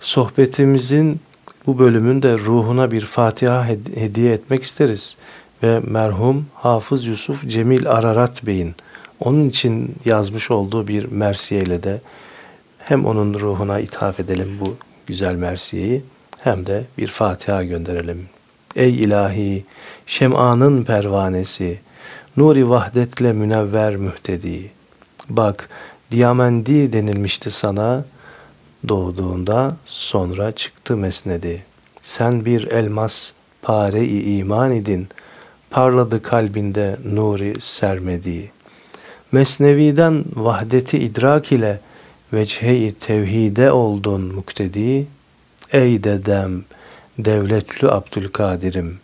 sohbetimizin 0.00 1.20
bu 1.66 1.78
bölümünde 1.78 2.38
ruhuna 2.38 2.90
bir 2.90 3.00
Fatiha 3.00 3.68
hed- 3.68 3.96
hediye 3.96 4.32
etmek 4.32 4.62
isteriz. 4.62 5.16
Ve 5.62 5.80
merhum 5.80 6.46
Hafız 6.54 7.04
Yusuf 7.04 7.48
Cemil 7.48 7.88
Ararat 7.88 8.46
Bey'in 8.46 8.74
onun 9.20 9.48
için 9.48 9.94
yazmış 10.04 10.50
olduğu 10.50 10.88
bir 10.88 11.04
mersiyeyle 11.04 11.82
de 11.82 12.00
hem 12.78 13.06
onun 13.06 13.34
ruhuna 13.34 13.80
ithaf 13.80 14.20
edelim 14.20 14.58
bu 14.60 14.76
güzel 15.06 15.34
mersiyeyi 15.34 16.02
hem 16.44 16.66
de 16.66 16.84
bir 16.98 17.08
Fatiha 17.08 17.64
gönderelim. 17.64 18.28
Ey 18.76 19.00
ilahi 19.00 19.64
şem'anın 20.06 20.84
pervanesi, 20.84 21.80
nuri 22.36 22.70
vahdetle 22.70 23.32
münevver 23.32 23.96
mühtedi. 23.96 24.70
Bak 25.28 25.68
Diyamendi 26.10 26.92
denilmişti 26.92 27.50
sana, 27.50 28.04
doğduğunda 28.88 29.76
sonra 29.86 30.52
çıktı 30.52 30.96
mesnedi. 30.96 31.64
Sen 32.02 32.44
bir 32.44 32.66
elmas 32.66 33.32
pare-i 33.62 34.38
iman 34.38 34.72
idin, 34.72 35.08
parladı 35.70 36.22
kalbinde 36.22 36.96
nuri 37.04 37.54
sermedi. 37.60 38.50
Mesnevi'den 39.32 40.24
vahdeti 40.34 40.98
idrak 40.98 41.52
ile 41.52 41.80
vechhe-i 42.32 42.94
tevhide 42.94 43.72
oldun 43.72 44.34
muktedi. 44.34 45.06
Ey 45.72 46.04
dedem, 46.04 46.64
devletli 47.18 47.88
Abdülkadir'im, 47.88 49.00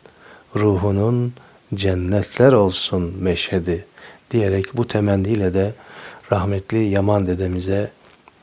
ruhunun 0.57 1.33
cennetler 1.75 2.53
olsun 2.53 3.15
meşhedi 3.21 3.87
diyerek 4.31 4.77
bu 4.77 4.89
temenniyle 4.89 5.55
de 5.55 5.75
rahmetli 6.33 6.79
Yaman 6.79 7.27
dedemize 7.27 7.91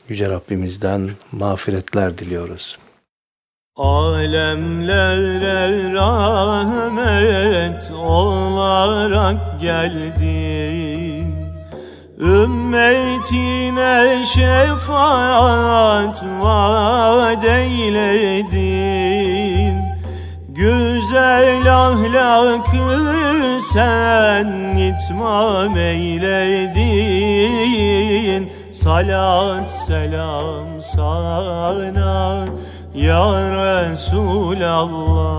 Yüce 0.08 0.30
Rabbimizden 0.30 1.10
mağfiretler 1.32 2.18
diliyoruz. 2.18 2.78
Alemlere 3.76 5.32
rahmet 5.92 7.90
olarak 7.90 9.60
geldin 9.60 10.75
Ümmetine 12.20 14.24
şefaat 14.24 16.24
vaat 16.40 17.44
eyledin. 17.44 18.96
Güzel 20.48 21.86
ahlakı 21.86 23.12
sen 23.72 24.46
itmam 24.76 25.76
eyledin. 25.76 26.86
Salat 28.72 29.70
selam 29.70 30.66
sana 30.96 32.44
ya 32.94 33.30
Resulallah. 33.90 35.36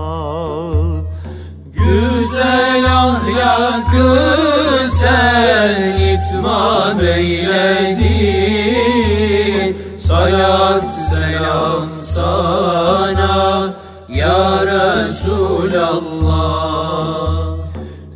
Güzel 1.72 2.96
ahlakı 2.96 4.18
sen 4.90 5.97
itmam 6.38 7.00
eyledin. 7.00 8.08
Salat 9.98 10.90
selam 11.10 11.88
sana 12.02 13.74
ya 14.08 14.66
Resulallah. 14.66 15.98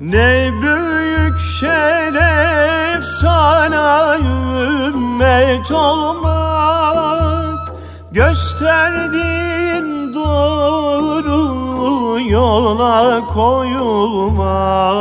Ne 0.00 0.50
büyük 0.62 1.40
şeref 1.40 3.04
sana 3.04 4.16
ümmet 4.18 5.70
olmak. 5.70 7.72
Gösterdin 8.12 10.14
doğru 10.14 12.20
yola 12.20 13.20
koyulmak 13.34 14.92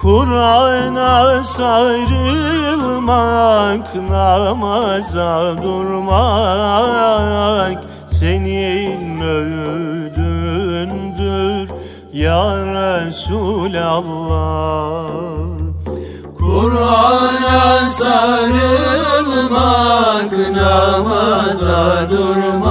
Kur'an'a 0.00 1.44
sarılmak 1.44 1.84
Namaza 4.10 5.62
durmak 5.62 7.78
Senin 8.06 9.20
öğüdündür 9.20 10.10
ya 12.12 12.66
Resulallah 12.66 13.90
Kur'an'a 16.38 17.86
sarılmak, 17.86 18.72
namaza 20.54 22.10
durmak 22.10 22.70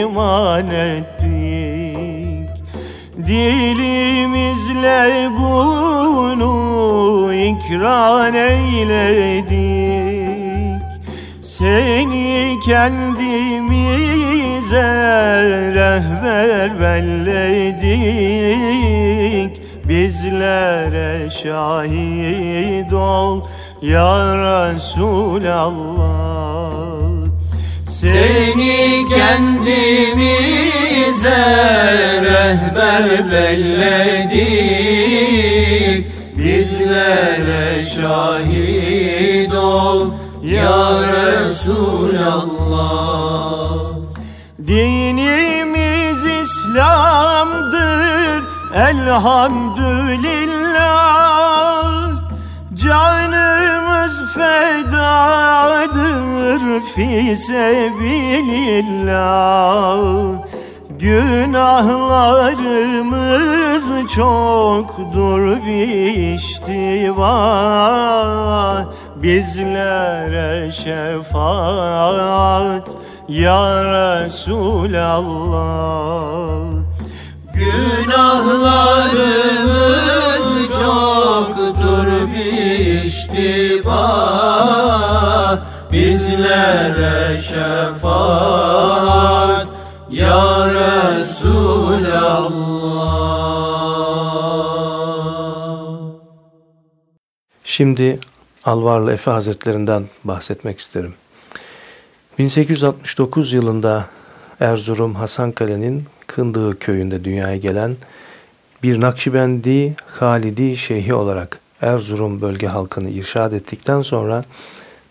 iman 0.00 0.70
ettik. 0.70 2.48
Dilimizle 3.26 5.30
bunu 5.38 6.54
ikrar 7.34 8.34
eyledik. 8.34 9.54
Seni 11.42 12.58
kendimize 12.66 14.02
rehber 15.74 16.80
belledik 16.80 18.44
Bizlere 19.88 21.30
şahit 21.30 22.92
ol 22.92 23.40
ya 23.82 24.34
Resulallah. 24.36 25.84
Seni 27.86 29.04
kendimize 29.08 30.24
rehber 32.22 33.32
belledik. 33.32 34.44
Bizlere 36.38 37.82
şahit 37.82 39.54
ol 39.54 40.06
ya 40.42 41.02
Resulallah. 41.02 42.54
Dinimiz 44.66 45.53
elhamdülillah 48.74 50.54
Canımız 52.74 54.34
fedadır 54.34 55.84
fi 56.94 57.36
sebilillah. 57.36 58.74
Günahlarımız 60.98 61.84
çoktur 64.14 65.56
biştiva 65.66 66.94
Bizlere 69.16 70.72
şefaat 70.72 72.08
ya 73.28 73.84
Resulallah 73.84 75.44
Günahlarımız 77.54 78.78
çoktur 80.68 82.06
biştiba 82.34 84.04
Bizlere 85.92 87.40
şefaat 87.40 88.74
ya 90.10 90.66
Resulallah 90.74 91.74
Şimdi 97.64 98.20
Alvarlı 98.64 99.12
Efe 99.12 99.30
Hazretlerinden 99.30 100.04
bahsetmek 100.24 100.78
isterim. 100.78 101.14
1869 102.38 103.52
yılında 103.52 104.04
Erzurum 104.60 105.14
Hasankale'nin 105.14 106.04
Kındığı 106.26 106.78
köyünde 106.78 107.24
dünyaya 107.24 107.56
gelen 107.56 107.96
bir 108.82 109.00
Nakşibendi 109.00 109.94
Halidi 110.06 110.76
Şeyhi 110.76 111.14
olarak 111.14 111.58
Erzurum 111.80 112.40
bölge 112.40 112.66
halkını 112.66 113.10
irşad 113.10 113.52
ettikten 113.52 114.02
sonra 114.02 114.44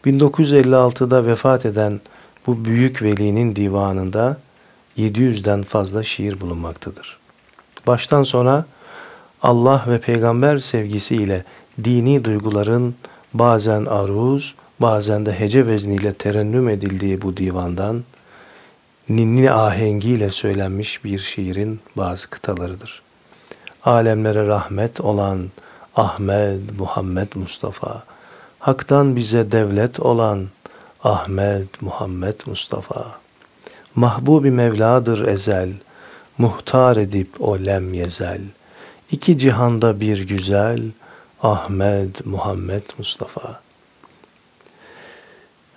1956'da 0.05 1.25
vefat 1.25 1.65
eden 1.65 2.01
bu 2.47 2.65
büyük 2.65 3.01
velinin 3.01 3.55
divanında 3.55 4.37
700'den 4.97 5.63
fazla 5.63 6.03
şiir 6.03 6.41
bulunmaktadır. 6.41 7.17
Baştan 7.87 8.23
sona 8.23 8.65
Allah 9.41 9.85
ve 9.87 9.99
peygamber 9.99 10.57
sevgisiyle 10.57 11.43
dini 11.83 12.25
duyguların 12.25 12.95
bazen 13.33 13.85
aruz, 13.85 14.55
bazen 14.79 15.25
de 15.25 15.39
hece 15.39 15.67
vezniyle 15.67 16.13
terennüm 16.13 16.69
edildiği 16.69 17.21
bu 17.21 17.37
divandan 17.37 18.03
ninni 19.09 19.51
ahengiyle 19.51 20.29
söylenmiş 20.29 21.03
bir 21.03 21.19
şiirin 21.19 21.79
bazı 21.97 22.29
kıtalarıdır. 22.29 23.01
Alemlere 23.83 24.47
rahmet 24.47 25.01
olan 25.01 25.49
Ahmet 25.95 26.79
Muhammed 26.79 27.27
Mustafa, 27.35 28.03
Hak'tan 28.59 29.15
bize 29.15 29.51
devlet 29.51 29.99
olan 29.99 30.47
Ahmet 31.03 31.81
Muhammed 31.81 32.39
Mustafa, 32.45 33.11
Mahbubi 33.95 34.51
Mevladır 34.51 35.27
ezel, 35.27 35.69
muhtar 36.37 36.97
edip 36.97 37.41
o 37.41 37.59
lem 37.59 37.93
yezel, 37.93 38.41
iki 39.11 39.37
cihanda 39.37 39.99
bir 39.99 40.27
güzel, 40.27 40.81
Ahmet 41.43 42.25
Muhammed 42.25 42.83
Mustafa. 42.97 43.61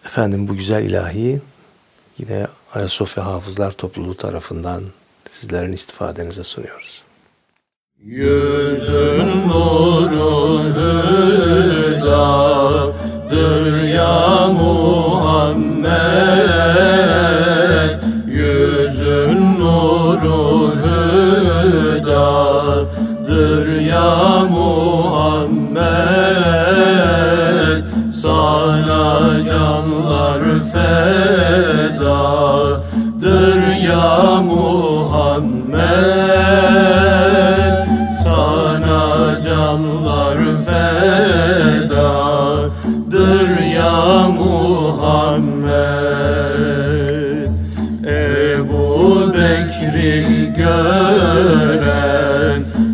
Efendim 0.05 0.49
bu 0.49 0.57
güzel 0.57 0.83
ilahi 0.83 1.41
yine 2.19 2.47
Ayasofya 2.75 3.25
Hafızlar 3.25 3.73
Topluluğu 3.73 4.15
tarafından 4.15 4.83
sizlerin 5.29 5.73
istifadenize 5.73 6.45
sunuyoruz. 6.45 7.03
Yüzün 8.05 9.49
nuru 9.49 10.65
hüdadır 10.65 12.23
ya 13.83 14.47
Muhammed 14.47 15.97
Yüzün 18.27 19.61
nuru 19.61 20.73
hüdadır 21.97 22.21
ya 23.81 24.45
Muhammed 24.51 25.87
Sana 28.23 29.43
canlar 29.47 30.43
fedadır 30.73 31.66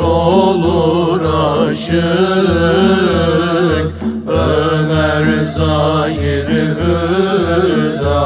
olur 0.00 1.20
aşık 1.70 1.96
Ömer 4.28 5.26
zahir 5.44 6.48
hüdadır 6.48 8.25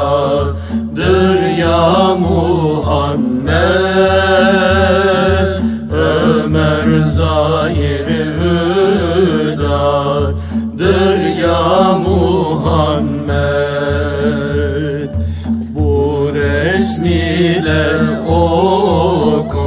gider 17.71 17.95
okur 18.27 19.61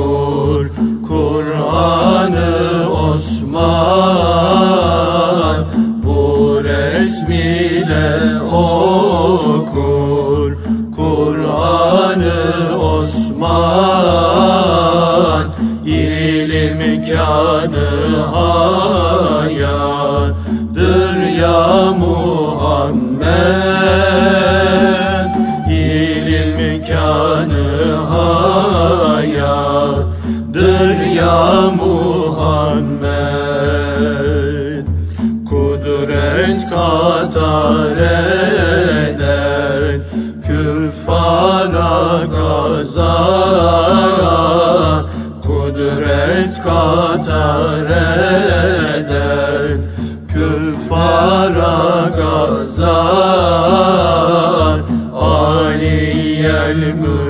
Kur'an'ı 1.08 2.90
Osman. 2.90 4.04
Bu 6.04 6.60
resmiyle 6.64 8.40
okur 8.52 9.76
Kur'an'ı 10.96 12.78
Osman. 12.78 13.84
İlim 15.86 17.04
kanı 17.04 17.90
hayattır 18.32 19.64
ya 21.40 21.92
Muhammed. 21.98 23.44
Ya 31.14 31.70
Muhammed. 31.78 33.14
Kudret 35.48 36.60
katar 36.70 37.98
eder 39.08 39.82
küffara 40.46 41.96
gaza 42.34 43.16
Kudret 45.46 46.54
katar 46.64 47.90
eder 48.98 49.78
küffara 50.32 51.78
gaza 52.18 53.00
Aliyel 55.14 56.80
mürtezadır 57.00 57.23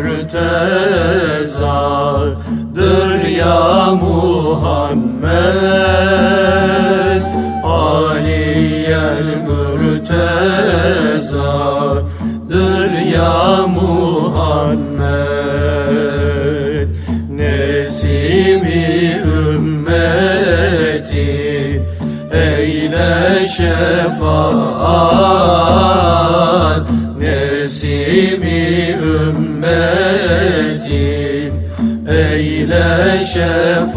eyle 32.74 33.24
şefaat. 33.24 33.94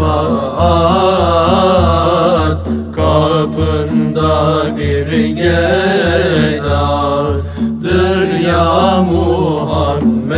Kapında 2.96 4.64
bir 4.78 5.28
gedadır 5.28 6.70
ya 8.48 9.02
Muhammed. 9.02 10.38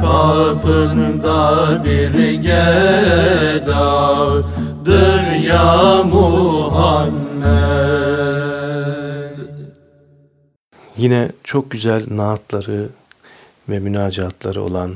Kapında 0.00 1.84
bir 1.84 2.32
gedadır 2.32 3.70
ya 5.42 6.02
Muhammed. 6.04 7.30
Yine 10.96 11.28
çok 11.44 11.70
güzel 11.70 12.02
naatları 12.08 12.88
ve 13.68 13.78
münacatları 13.78 14.62
olan 14.62 14.90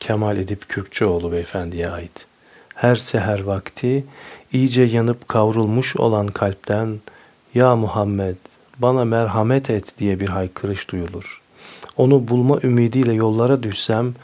Kemal 0.00 0.36
Edip 0.36 0.68
Kürkçüoğlu 0.68 1.32
beyefendiye 1.32 1.88
ait. 1.88 2.26
Her 2.74 2.94
seher 2.94 3.40
vakti 3.40 4.04
iyice 4.52 4.82
yanıp 4.82 5.28
kavrulmuş 5.28 5.96
olan 5.96 6.26
kalpten 6.26 7.00
Ya 7.54 7.76
Muhammed 7.76 8.36
bana 8.78 9.04
merhamet 9.04 9.70
et 9.70 9.98
diye 9.98 10.20
bir 10.20 10.28
haykırış 10.28 10.90
duyulur. 10.90 11.40
Onu 11.96 12.28
bulma 12.28 12.60
ümidiyle 12.62 13.12
yollara 13.12 13.62
düşsem 13.62 14.14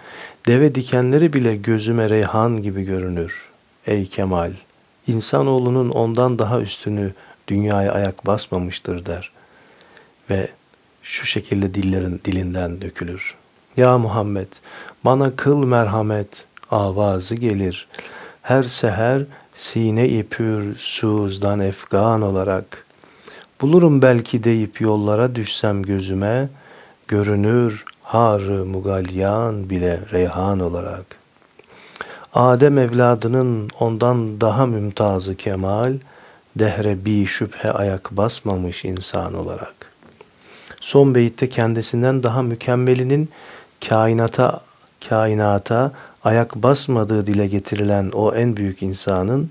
deve 0.46 0.74
dikenleri 0.74 1.32
bile 1.32 1.56
gözüme 1.56 2.10
reyhan 2.10 2.62
gibi 2.62 2.84
görünür. 2.84 3.48
Ey 3.86 4.06
Kemal! 4.06 4.52
İnsanoğlunun 5.06 5.90
ondan 5.90 6.38
daha 6.38 6.60
üstünü 6.60 7.12
dünyaya 7.48 7.92
ayak 7.92 8.26
basmamıştır 8.26 9.06
der. 9.06 9.32
Ve 10.30 10.48
şu 11.02 11.26
şekilde 11.26 11.74
dillerin 11.74 12.20
dilinden 12.24 12.80
dökülür. 12.80 13.34
Ya 13.76 13.98
Muhammed 13.98 14.46
bana 15.04 15.36
kıl 15.36 15.64
merhamet 15.64 16.44
avazı 16.70 17.34
gelir. 17.34 17.88
Her 18.42 18.62
seher 18.62 19.22
sine-i 19.54 20.22
pür 20.22 20.76
suzdan 20.78 21.60
efgan 21.60 22.22
olarak. 22.22 22.86
Bulurum 23.60 24.02
belki 24.02 24.44
deyip 24.44 24.80
yollara 24.80 25.34
düşsem 25.34 25.82
gözüme, 25.82 26.48
görünür 27.08 27.84
har-ı 28.02 28.64
mugalyan 28.64 29.70
bile 29.70 30.00
reyhan 30.12 30.60
olarak. 30.60 31.06
Adem 32.34 32.78
evladının 32.78 33.70
ondan 33.80 34.40
daha 34.40 34.66
mümtazı 34.66 35.34
kemal, 35.34 35.92
dehre 36.56 37.04
bir 37.04 37.26
şüphe 37.26 37.72
ayak 37.72 38.10
basmamış 38.10 38.84
insan 38.84 39.34
olarak. 39.34 39.74
Son 40.80 41.14
beyitte 41.14 41.48
kendisinden 41.48 42.22
daha 42.22 42.42
mükemmelinin 42.42 43.30
kainata 43.88 44.60
kainata 45.08 45.92
ayak 46.24 46.54
basmadığı 46.54 47.26
dile 47.26 47.46
getirilen 47.46 48.10
o 48.14 48.34
en 48.34 48.56
büyük 48.56 48.82
insanın 48.82 49.50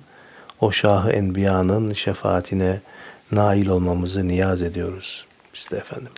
o 0.61 0.71
Şahı 0.71 1.11
Enbiya'nın 1.11 1.93
şefaatine 1.93 2.79
nail 3.31 3.67
olmamızı 3.67 4.27
niyaz 4.27 4.61
ediyoruz 4.61 5.25
biz 5.53 5.71
de 5.71 5.77
efendim. 5.77 6.11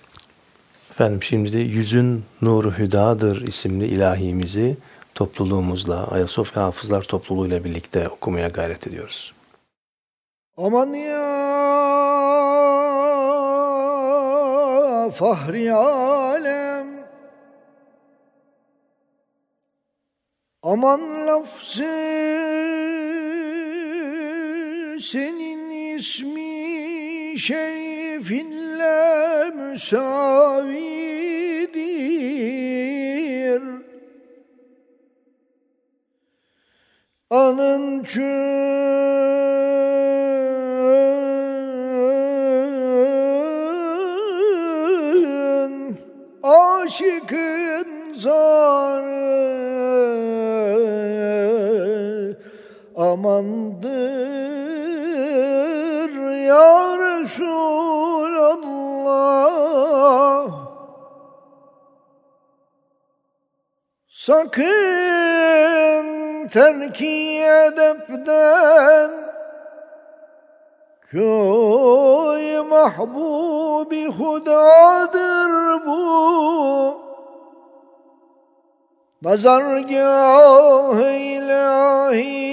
Efendim 0.92 1.24
şimdi 1.24 1.58
Yüzün 1.58 2.26
Nuru 2.42 2.72
Hüdadır 2.72 3.48
isimli 3.48 3.86
ilahimizi 3.86 4.78
topluluğumuzla 5.16 6.08
Ayasofya 6.08 6.64
Hafızlar 6.64 7.02
topluluğuyla 7.02 7.64
birlikte 7.64 8.10
okumaya 8.10 8.48
gayret 8.48 8.88
ediyoruz. 8.88 9.34
Aman 10.58 10.94
ya 10.94 11.28
fahri 15.12 15.74
alem 15.74 16.57
Aman 20.68 21.28
lafzı 21.28 21.84
senin 25.02 25.96
ismi 25.96 27.40
şerifinle 27.40 28.96
müsavidir. 29.56 30.78
Anın 37.30 38.04
çün 38.04 38.28
aşıkın 46.44 48.14
zarı 48.16 49.27
amandır 53.12 53.88
ya 56.48 56.98
Resulallah. 56.98 57.68
Sakın 64.08 64.68
terki 66.48 67.44
edepten 67.44 69.12
Köy 71.02 72.60
mahbubi 72.60 74.06
hudadır 74.08 75.52
bu. 75.86 76.98
Nazargâh 79.22 81.00
ilahidir 81.20 82.47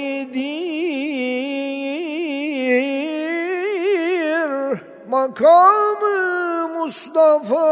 Makamı 5.14 6.68
Mustafa'dır 6.68 7.66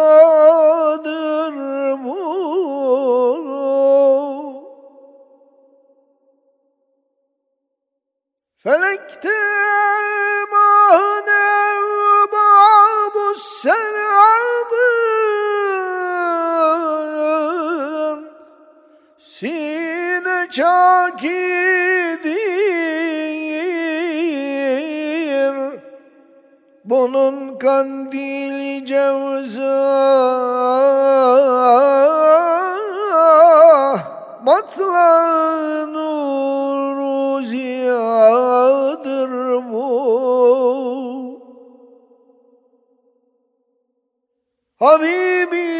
bu. 2.04 2.22
Felekte 8.58 9.38
mahne 10.52 11.48
babu 12.32 13.34
selamın 13.34 14.92
Sine 19.18 20.50
çakidir 20.50 22.01
Bunun 26.92 27.58
kandili 27.58 28.86
cevza 28.86 29.78
Matlağı 34.44 35.92
nuru 35.92 37.42
ziyadır 37.42 39.30
bu. 39.72 39.92
Habibi 44.78 45.72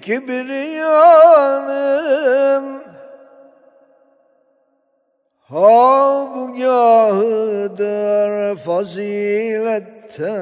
Kibriya'nın 0.00 1.50
Habgahıdır 5.50 6.56
fazilette 8.56 10.32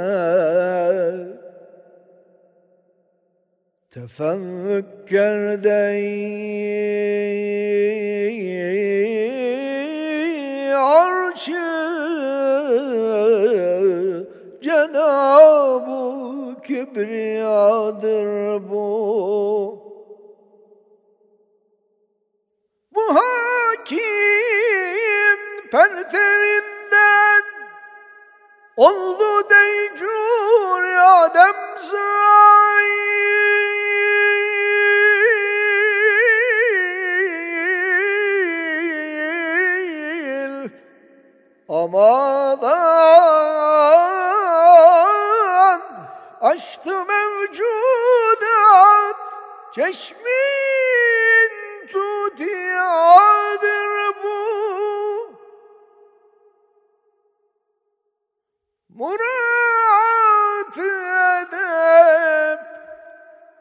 Tefekkür 3.91 5.65
dey 5.65 6.35
arşı 10.75 11.69
Cenab-ı 14.63 16.63
Kibriyadır 16.63 18.29
bu. 18.71 18.89
Bu 22.95 23.15
hakim 23.15 24.58
pertevinden 25.71 27.43
Oldu 28.77 29.51
deycur 29.51 30.85
Adem 30.97 31.57
zail. 31.77 33.09
Amadan 41.69 42.89
açtı 46.41 47.05
mevcudat 47.05 47.59
Çeşmin 49.75 50.28
Murat 58.99 60.77
edep 60.79 62.61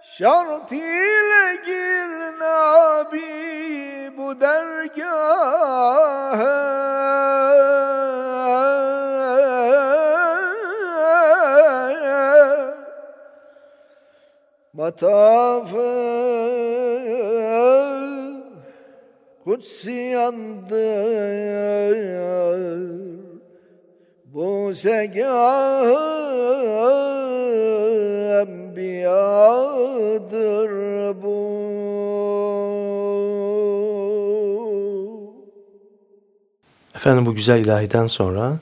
şart 0.01 0.71
ile 0.71 1.55
gir 1.65 2.09
Nabi 2.39 3.21
bu 4.17 4.41
dergaha 4.41 5.57
Matafı 14.73 16.07
kutsiyandır 19.43 21.17
Bu 21.97 23.06
segahı 24.77 25.97
enbiyadır 28.41 29.51
bu 31.23 31.37
Efendim 36.95 37.25
bu 37.25 37.35
güzel 37.35 37.59
ilahiden 37.59 38.07
sonra 38.07 38.57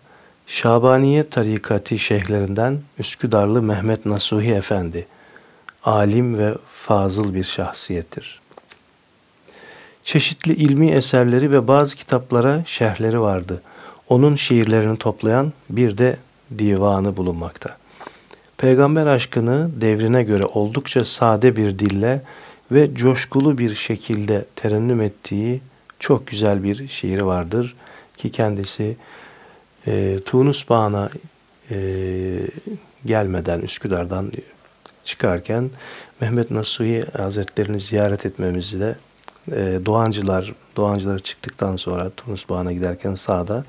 Şabaniye 0.47 1.30
tarikati 1.30 1.99
şeyhlerinden 1.99 2.80
Üsküdarlı 2.99 3.61
Mehmet 3.61 4.05
Nasuhi 4.05 4.51
Efendi 4.51 5.07
alim 5.84 6.38
ve 6.38 6.53
fazıl 6.74 7.34
bir 7.34 7.43
şahsiyettir. 7.43 8.41
Çeşitli 10.03 10.53
ilmi 10.53 10.91
eserleri 10.91 11.51
ve 11.51 11.68
bazı 11.68 11.95
kitaplara 11.95 12.63
şerhleri 12.66 13.22
vardı. 13.22 13.61
Onun 14.10 14.36
şiirlerini 14.36 14.97
toplayan 14.97 15.53
bir 15.70 15.97
de 15.97 16.18
divanı 16.58 17.18
bulunmakta. 17.18 17.78
Peygamber 18.58 19.06
aşkını 19.08 19.70
devrine 19.82 20.24
göre 20.24 20.45
oldukça 20.45 21.06
sade 21.06 21.56
bir 21.56 21.80
dille 21.80 22.22
ve 22.72 22.95
coşkulu 22.95 23.58
bir 23.58 23.76
şekilde 23.76 24.45
terennüm 24.56 25.01
ettiği 25.01 25.62
çok 25.99 26.28
güzel 26.28 26.64
bir 26.64 26.88
şiiri 26.88 27.26
vardır 27.26 27.76
ki 28.18 28.32
kendisi 28.32 28.97
e, 29.88 30.20
Tunus 30.26 30.70
Bağı'na 30.70 31.10
e, 31.72 31.78
gelmeden 33.06 33.60
Üsküdar'dan 33.60 34.32
çıkarken 35.03 35.70
Mehmet 36.22 36.51
Nasuhi 36.51 37.03
Hazretlerini 37.18 37.80
ziyaret 37.80 38.26
etmemizi 38.26 38.80
de 38.80 38.95
e, 39.52 39.80
Doğancılar 40.76 41.20
çıktıktan 41.20 41.76
sonra 41.76 42.10
Tunus 42.18 42.50
Bağı'na 42.50 42.72
giderken 42.72 43.16
sağda 43.16 43.64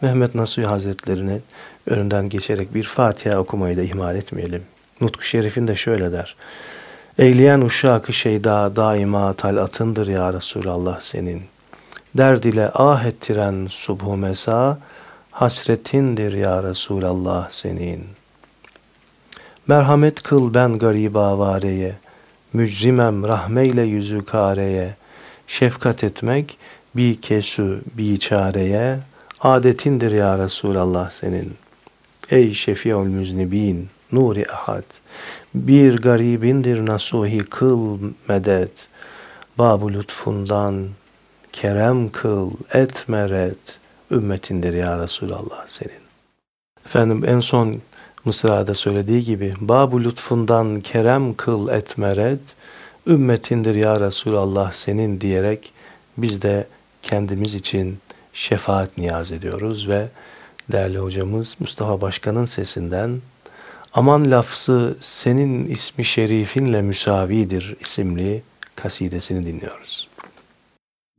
Mehmet 0.00 0.34
Nasuhi 0.34 0.66
Hazretlerini 0.66 1.40
önünden 1.86 2.28
geçerek 2.28 2.74
bir 2.74 2.82
Fatiha 2.82 3.38
okumayı 3.38 3.76
da 3.76 3.82
ihmal 3.82 4.16
etmeyelim. 4.16 4.62
Nutku 5.00 5.24
Şerif'in 5.24 5.68
de 5.68 5.74
şöyle 5.74 6.12
der. 6.12 6.36
Eyleyen 7.18 7.60
uşak-ı 7.60 8.12
şeyda 8.12 8.76
daima 8.76 9.32
talatındır 9.32 10.06
ya 10.06 10.32
Resulallah 10.32 11.00
senin. 11.00 11.42
Derd 12.16 12.44
ile 12.44 12.70
ah 12.74 13.04
ettiren 13.04 13.66
subhu 13.70 14.16
mesa 14.16 14.78
hasretindir 15.30 16.32
ya 16.32 16.62
Resulallah 16.62 17.50
senin. 17.50 18.04
Merhamet 19.66 20.22
kıl 20.22 20.54
ben 20.54 20.78
garib 20.78 21.14
avareye, 21.14 21.94
mücrimem 22.52 23.24
rahmeyle 23.24 23.82
yüzü 23.82 24.24
kareye, 24.24 24.94
şefkat 25.46 26.04
etmek 26.04 26.58
bir 26.96 27.20
kesu 27.20 27.78
bir 27.96 28.18
çareye, 28.18 28.98
adetindir 29.40 30.12
ya 30.12 30.38
Resulallah 30.38 31.10
senin. 31.10 31.54
Ey 32.30 32.54
şefi'ül 32.54 32.96
müznibin, 32.96 33.88
nuri 34.12 34.46
ahad, 34.52 34.84
bir 35.54 35.96
garibindir 35.96 36.86
nasuhi 36.86 37.38
kıl 37.38 37.98
medet, 38.28 38.88
babu 39.58 39.92
lütfundan 39.92 40.88
kerem 41.52 42.12
kıl, 42.12 42.50
et 42.72 43.08
meret, 43.08 43.78
ümmetindir 44.10 44.72
ya 44.72 44.98
Resulallah 44.98 45.66
senin. 45.66 46.02
Efendim 46.86 47.24
en 47.24 47.40
son 47.40 47.80
Mısra'da 48.24 48.74
söylediği 48.74 49.24
gibi 49.24 49.52
Babu 49.60 50.04
lütfundan 50.04 50.80
kerem 50.80 51.34
kıl 51.34 51.68
et 51.68 51.98
meret, 51.98 52.40
ümmetindir 53.06 53.74
ya 53.74 54.00
Resulallah 54.00 54.72
senin 54.72 55.20
diyerek 55.20 55.72
biz 56.16 56.42
de 56.42 56.66
kendimiz 57.02 57.54
için 57.54 57.98
şefaat 58.32 58.98
niyaz 58.98 59.32
ediyoruz 59.32 59.88
ve 59.88 60.08
değerli 60.72 60.98
hocamız 60.98 61.56
Mustafa 61.60 62.00
Başkan'ın 62.00 62.46
sesinden 62.46 63.20
Aman 63.94 64.30
lafzı 64.30 64.96
senin 65.00 65.66
ismi 65.66 66.04
şerifinle 66.04 66.82
müsavidir 66.82 67.76
isimli 67.80 68.42
kasidesini 68.76 69.46
dinliyoruz. 69.46 70.08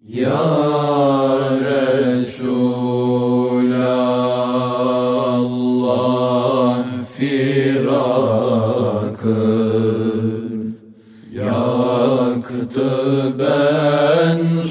Ya 0.08 0.40
Resulallah 1.62 2.94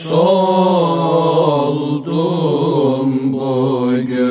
soldum 0.02 1.42
bugün. 3.32 4.22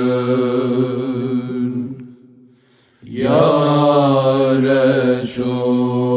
Ya 3.03 3.41
Resulallah 4.61 6.11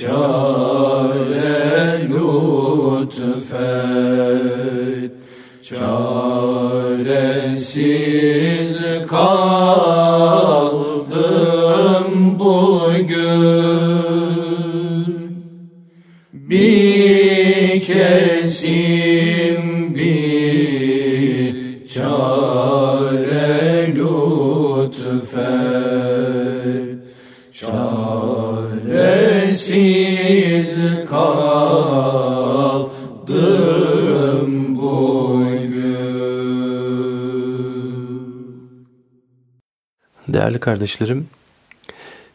çare 0.00 1.58
lütfet 2.10 3.48
Çaresiz 5.62 7.28
Değerli 40.58 40.78
kardeşlerim, 40.78 41.28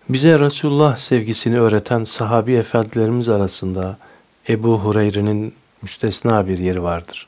bize 0.10 0.40
Resulullah 0.40 0.98
sevgisini 0.98 1.60
öğreten 1.60 2.04
sahabi 2.04 2.54
efendilerimiz 2.54 3.30
arasında 3.30 3.98
Ebu 4.50 4.80
Hureyre'nin 4.80 5.54
müstesna 5.82 6.48
bir 6.48 6.58
yeri 6.58 6.84
vardır. 6.84 7.28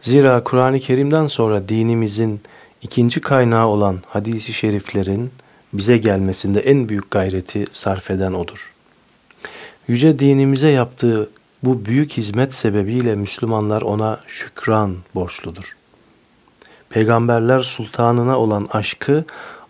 Zira 0.00 0.44
Kur'an-ı 0.44 0.80
Kerim'den 0.80 1.26
sonra 1.26 1.68
dinimizin 1.68 2.40
ikinci 2.82 3.20
kaynağı 3.20 3.66
olan 3.66 3.98
hadisi 4.06 4.52
şeriflerin 4.52 5.30
bize 5.72 5.98
gelmesinde 5.98 6.60
en 6.60 6.88
büyük 6.88 7.10
gayreti 7.10 7.66
sarf 7.72 8.10
eden 8.10 8.32
odur. 8.32 8.72
Yüce 9.88 10.18
dinimize 10.18 10.68
yaptığı 10.68 11.30
bu 11.62 11.84
büyük 11.84 12.12
hizmet 12.12 12.54
sebebiyle 12.54 13.14
Müslümanlar 13.14 13.82
ona 13.82 14.20
şükran 14.26 14.96
borçludur. 15.14 15.76
Peygamberler 16.90 17.60
sultanına 17.60 18.38
olan 18.38 18.68
aşkı 18.72 19.24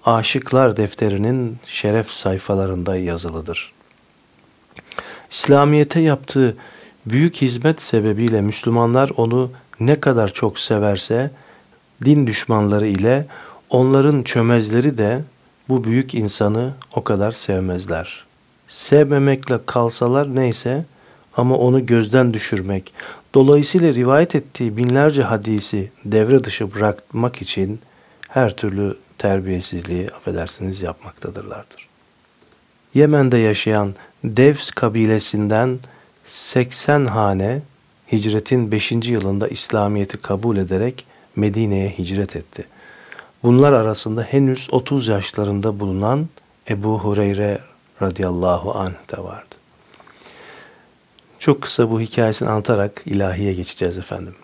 Aşıklar 0.06 0.76
defterinin 0.76 1.58
şeref 1.66 2.10
sayfalarında 2.10 2.96
yazılıdır. 2.96 3.72
İslamiyete 5.30 6.00
yaptığı 6.00 6.56
büyük 7.06 7.36
hizmet 7.36 7.82
sebebiyle 7.82 8.40
Müslümanlar 8.40 9.10
onu 9.16 9.50
ne 9.80 10.00
kadar 10.00 10.32
çok 10.32 10.58
severse 10.58 11.30
din 12.04 12.26
düşmanları 12.26 12.86
ile 12.86 13.26
onların 13.70 14.22
çömezleri 14.22 14.98
de 14.98 15.22
bu 15.68 15.84
büyük 15.84 16.14
insanı 16.14 16.72
o 16.94 17.04
kadar 17.04 17.32
sevmezler. 17.32 18.24
Sevmemekle 18.68 19.58
kalsalar 19.66 20.34
neyse 20.34 20.84
ama 21.36 21.56
onu 21.56 21.86
gözden 21.86 22.34
düşürmek, 22.34 22.92
dolayısıyla 23.34 23.94
rivayet 23.94 24.34
ettiği 24.34 24.76
binlerce 24.76 25.22
hadisi 25.22 25.90
devre 26.04 26.44
dışı 26.44 26.74
bırakmak 26.74 27.42
için 27.42 27.80
her 28.28 28.56
türlü 28.56 28.96
terbiyesizliği 29.18 30.10
affedersiniz 30.10 30.82
yapmaktadırlardır. 30.82 31.88
Yemen'de 32.94 33.38
yaşayan 33.38 33.94
Devs 34.24 34.70
kabilesinden 34.70 35.78
80 36.26 37.06
hane 37.06 37.62
hicretin 38.12 38.72
5. 38.72 38.92
yılında 38.92 39.48
İslamiyet'i 39.48 40.18
kabul 40.18 40.56
ederek 40.56 41.06
Medine'ye 41.36 41.90
hicret 41.90 42.36
etti. 42.36 42.66
Bunlar 43.42 43.72
arasında 43.72 44.22
henüz 44.22 44.68
30 44.72 45.08
yaşlarında 45.08 45.80
bulunan 45.80 46.28
Ebu 46.70 46.98
Hureyre 46.98 47.58
radıyallahu 48.02 48.78
anh 48.78 49.16
de 49.16 49.24
vardı. 49.24 49.54
Çok 51.38 51.62
kısa 51.62 51.90
bu 51.90 52.00
hikayesini 52.00 52.48
anlatarak 52.48 53.02
ilahiye 53.06 53.54
geçeceğiz 53.54 53.98
efendim. 53.98 54.34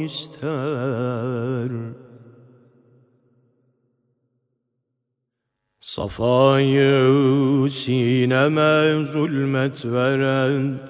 ister. 0.05 1.71
Safayı 5.81 7.71
sineme 7.71 9.05
zulmet 9.05 9.87
veren 9.87 10.81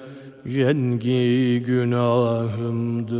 Yengi 0.45 1.63
günahımdır. 1.65 3.13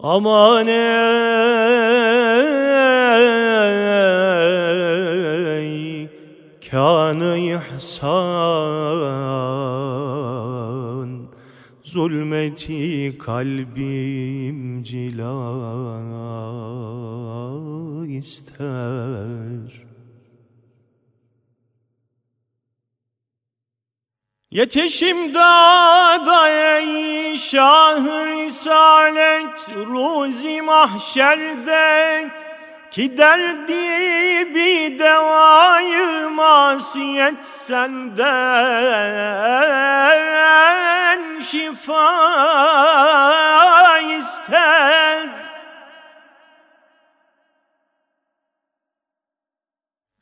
Aman 0.00 0.66
ey 0.66 1.87
ihsanı 6.68 7.38
ihsan. 7.38 8.08
Zulmeti 11.84 13.18
kalbim 13.18 14.82
cila 14.82 15.38
ister. 18.18 19.88
Yetişim 24.50 25.34
dağda 25.34 26.48
ey 26.48 27.36
şah 27.38 28.04
risalet 28.26 29.68
Ruzi 29.76 30.62
mahşerde 30.62 32.47
Ki 32.90 33.18
derdi 33.18 34.54
bir 34.54 34.98
devayı 34.98 36.30
masiyet 36.30 37.46
senden 37.46 38.18
Şifa 41.40 42.08
ister. 43.98 45.28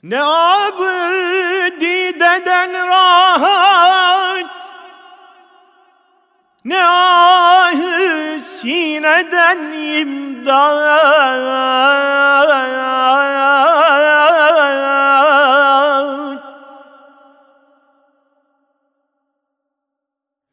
Ne 0.03 0.23
abdi 0.23 2.21
deden 2.21 2.89
rahat 2.89 4.06
Ne 6.67 6.85
ahı 6.85 8.41
sineden 8.41 9.59
imdat. 9.73 10.47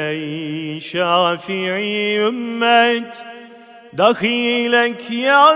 Ey 0.09 0.81
Şafii 0.81 2.17
ümmet 2.19 3.25
Dahilek 3.97 5.11
ya 5.11 5.55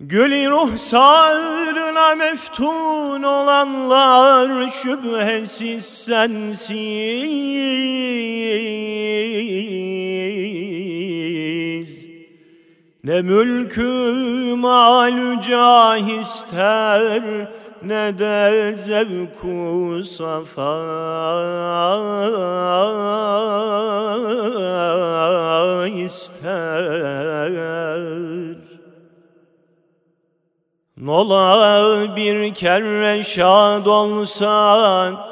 Gülü 0.00 0.50
ruhsarına 0.50 2.14
meftun 2.14 3.22
olanlar 3.22 4.70
şüphesiz 4.70 5.84
sensiz. 5.84 6.72
Ne 13.04 13.22
mülkü 13.22 13.82
cah 15.42 16.20
ister 16.20 17.22
ne 17.84 18.18
de 18.18 18.76
zevku 18.76 20.04
safa 20.04 20.74
ister. 26.04 27.52
Nola 30.96 32.16
bir 32.16 32.54
kere 32.54 33.22
şad 33.22 33.86
olsan 33.86 35.31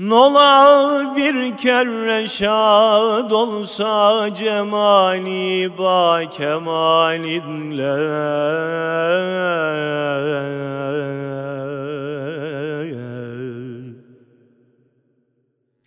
Nola 0.00 1.16
bir 1.16 1.56
kere 1.56 2.28
şad 2.28 3.30
olsa 3.30 4.34
cemali 4.34 5.78
ba 5.78 6.30
kemalinle 6.30 7.96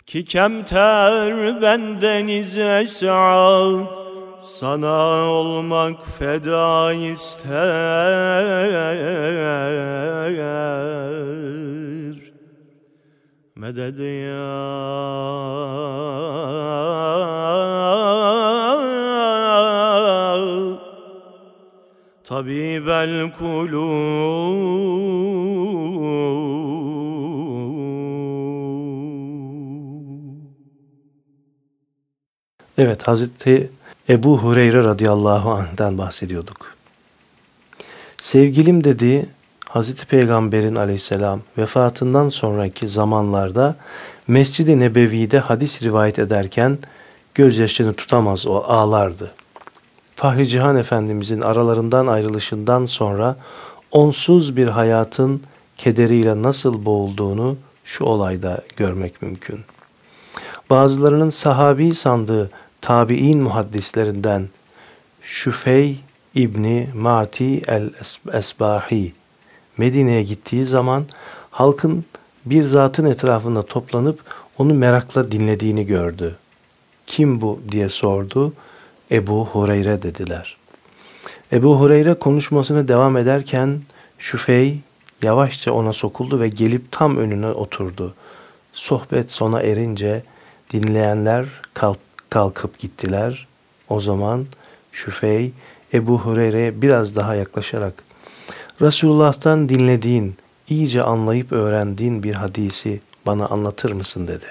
Ki 0.05 0.26
kemter 0.26 1.61
bendeniz 1.61 2.57
es'ad 2.57 3.86
sana 4.41 5.30
olmak 5.30 6.07
feda 6.20 6.93
ister 6.93 8.43
Medet 13.64 13.99
ya 13.99 14.05
Tabibel 22.24 23.32
Evet 32.78 33.07
Hazreti 33.07 33.72
Ebu 34.09 34.38
Hureyre 34.38 34.84
radıyallahu 34.84 35.51
anh'den 35.51 35.97
bahsediyorduk. 35.97 36.76
Sevgilim 38.22 38.84
dediği 38.84 39.26
Hazreti 39.74 40.05
Peygamber'in 40.05 40.76
aleyhisselam 40.76 41.39
vefatından 41.57 42.30
sonraki 42.30 42.88
zamanlarda 42.88 43.76
Mescid-i 44.28 44.80
Nebevi'de 44.80 45.39
hadis 45.39 45.84
rivayet 45.84 46.19
ederken 46.19 46.78
gözyaşlarını 47.36 47.93
tutamaz 47.93 48.47
o 48.47 48.55
ağlardı. 48.55 49.32
Fahri 50.15 50.47
Cihan 50.47 50.78
Efendimizin 50.78 51.41
aralarından 51.41 52.07
ayrılışından 52.07 52.86
sonra 52.86 53.36
onsuz 53.91 54.57
bir 54.57 54.69
hayatın 54.69 55.43
kederiyle 55.78 56.41
nasıl 56.41 56.86
boğulduğunu 56.86 57.57
şu 57.86 58.05
olayda 58.05 58.61
görmek 58.78 59.21
mümkün. 59.21 59.59
Bazılarının 60.69 61.30
sahabi 61.30 61.95
sandığı 61.95 62.51
tabi'in 62.82 63.43
muhaddislerinden 63.43 64.49
Şüfey 65.21 65.99
İbni 66.36 66.89
Mati 66.95 67.61
el-Esbahi 67.67 69.22
Medine'ye 69.78 70.24
gittiği 70.24 70.65
zaman 70.65 71.05
halkın 71.51 72.05
bir 72.45 72.63
zatın 72.63 73.05
etrafında 73.05 73.61
toplanıp 73.61 74.19
onu 74.57 74.74
merakla 74.74 75.32
dinlediğini 75.32 75.86
gördü. 75.86 76.36
Kim 77.07 77.41
bu 77.41 77.59
diye 77.71 77.89
sordu. 77.89 78.53
Ebu 79.11 79.45
Hureyre 79.45 80.01
dediler. 80.01 80.57
Ebu 81.51 81.80
Hureyre 81.80 82.13
konuşmasına 82.13 82.88
devam 82.88 83.17
ederken 83.17 83.82
Şüfey 84.19 84.80
yavaşça 85.21 85.74
ona 85.74 85.93
sokuldu 85.93 86.39
ve 86.39 86.47
gelip 86.47 86.91
tam 86.91 87.17
önüne 87.17 87.47
oturdu. 87.47 88.13
Sohbet 88.74 89.32
sona 89.32 89.61
erince 89.61 90.24
dinleyenler 90.74 91.45
kalk, 91.74 91.99
kalkıp 92.30 92.80
gittiler. 92.80 93.47
O 93.89 94.01
zaman 94.01 94.45
Şüfey 94.91 95.51
Ebu 95.93 96.19
Hureyre'ye 96.19 96.82
biraz 96.82 97.15
daha 97.15 97.36
yaklaşarak 97.36 97.93
Resulullah'tan 98.82 99.69
dinlediğin, 99.69 100.36
iyice 100.69 101.03
anlayıp 101.03 101.51
öğrendiğin 101.51 102.24
bir 102.24 102.34
hadisi 102.34 102.99
bana 103.26 103.45
anlatır 103.45 103.91
mısın 103.91 104.28
dedi. 104.28 104.45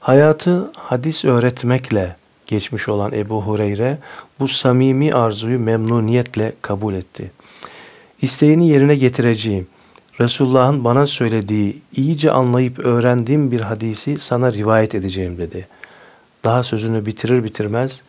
Hayatı 0.00 0.72
hadis 0.76 1.24
öğretmekle 1.24 2.16
geçmiş 2.46 2.88
olan 2.88 3.12
Ebu 3.12 3.42
Hureyre 3.42 3.98
bu 4.40 4.48
samimi 4.48 5.12
arzuyu 5.12 5.58
memnuniyetle 5.58 6.52
kabul 6.62 6.94
etti. 6.94 7.30
İsteğini 8.22 8.68
yerine 8.68 8.96
getireceğim. 8.96 9.66
Resulullah'ın 10.20 10.84
bana 10.84 11.06
söylediği, 11.06 11.82
iyice 11.96 12.30
anlayıp 12.30 12.78
öğrendiğim 12.78 13.50
bir 13.50 13.60
hadisi 13.60 14.16
sana 14.16 14.52
rivayet 14.52 14.94
edeceğim 14.94 15.38
dedi. 15.38 15.68
Daha 16.44 16.62
sözünü 16.62 17.06
bitirir 17.06 17.44
bitirmez 17.44 18.02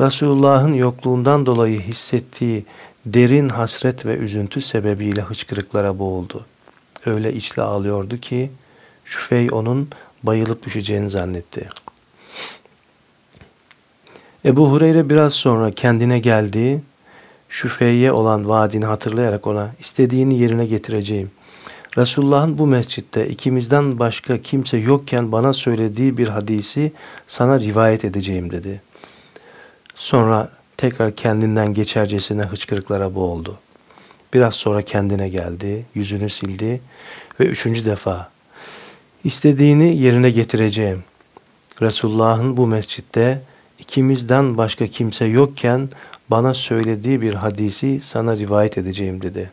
Resulullah'ın 0.00 0.74
yokluğundan 0.74 1.46
dolayı 1.46 1.80
hissettiği 1.80 2.64
derin 3.06 3.48
hasret 3.48 4.06
ve 4.06 4.16
üzüntü 4.16 4.60
sebebiyle 4.60 5.20
hıçkırıklara 5.20 5.98
boğuldu. 5.98 6.46
Öyle 7.06 7.32
içli 7.32 7.62
ağlıyordu 7.62 8.20
ki 8.20 8.50
Şüfey 9.04 9.48
onun 9.52 9.88
bayılıp 10.22 10.66
düşeceğini 10.66 11.10
zannetti. 11.10 11.68
Ebu 14.44 14.70
Hureyre 14.70 15.10
biraz 15.10 15.34
sonra 15.34 15.70
kendine 15.70 16.18
geldi. 16.18 16.82
Şüfeyye 17.48 18.12
olan 18.12 18.48
vaadini 18.48 18.84
hatırlayarak 18.84 19.46
ona 19.46 19.70
istediğini 19.80 20.38
yerine 20.38 20.66
getireceğim. 20.66 21.30
Resulullah'ın 21.98 22.58
bu 22.58 22.66
mescitte 22.66 23.28
ikimizden 23.28 23.98
başka 23.98 24.42
kimse 24.42 24.76
yokken 24.76 25.32
bana 25.32 25.52
söylediği 25.52 26.16
bir 26.18 26.28
hadisi 26.28 26.92
sana 27.26 27.60
rivayet 27.60 28.04
edeceğim 28.04 28.50
dedi. 28.50 28.82
Sonra 29.94 30.48
tekrar 30.80 31.16
kendinden 31.16 31.74
geçercesine 31.74 32.42
hıçkırıklara 32.42 33.14
boğuldu. 33.14 33.58
Biraz 34.34 34.54
sonra 34.54 34.82
kendine 34.82 35.28
geldi, 35.28 35.84
yüzünü 35.94 36.30
sildi 36.30 36.80
ve 37.40 37.44
üçüncü 37.44 37.84
defa 37.84 38.30
istediğini 39.24 39.96
yerine 39.96 40.30
getireceğim. 40.30 41.04
Resulullah'ın 41.82 42.56
bu 42.56 42.66
mescitte 42.66 43.42
ikimizden 43.78 44.56
başka 44.56 44.86
kimse 44.86 45.24
yokken 45.24 45.88
bana 46.30 46.54
söylediği 46.54 47.20
bir 47.20 47.34
hadisi 47.34 48.00
sana 48.00 48.36
rivayet 48.36 48.78
edeceğim 48.78 49.22
dedi. 49.22 49.50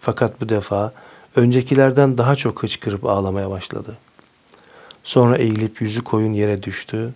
Fakat 0.00 0.40
bu 0.40 0.48
defa 0.48 0.92
öncekilerden 1.36 2.18
daha 2.18 2.36
çok 2.36 2.62
hıçkırıp 2.62 3.06
ağlamaya 3.06 3.50
başladı. 3.50 3.96
Sonra 5.04 5.36
eğilip 5.36 5.80
yüzü 5.80 6.04
koyun 6.04 6.32
yere 6.32 6.62
düştü. 6.62 7.12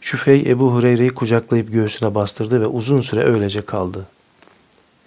Şüfey 0.00 0.50
Ebu 0.50 0.74
Hureyre'yi 0.74 1.10
kucaklayıp 1.10 1.72
göğsüne 1.72 2.14
bastırdı 2.14 2.60
ve 2.60 2.66
uzun 2.66 3.00
süre 3.00 3.24
öylece 3.24 3.60
kaldı. 3.60 4.06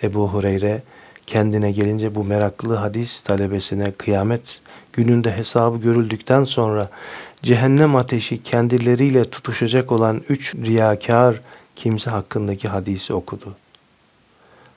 Ebu 0.03 0.29
Hureyre 0.29 0.83
kendine 1.27 1.71
gelince 1.71 2.15
bu 2.15 2.23
meraklı 2.23 2.75
hadis 2.75 3.21
talebesine 3.21 3.91
kıyamet 3.91 4.59
gününde 4.93 5.37
hesabı 5.37 5.77
görüldükten 5.77 6.43
sonra 6.43 6.89
cehennem 7.41 7.95
ateşi 7.95 8.43
kendileriyle 8.43 9.29
tutuşacak 9.29 9.91
olan 9.91 10.21
üç 10.29 10.55
riyakar 10.55 11.41
kimse 11.75 12.09
hakkındaki 12.09 12.67
hadisi 12.67 13.13
okudu. 13.13 13.55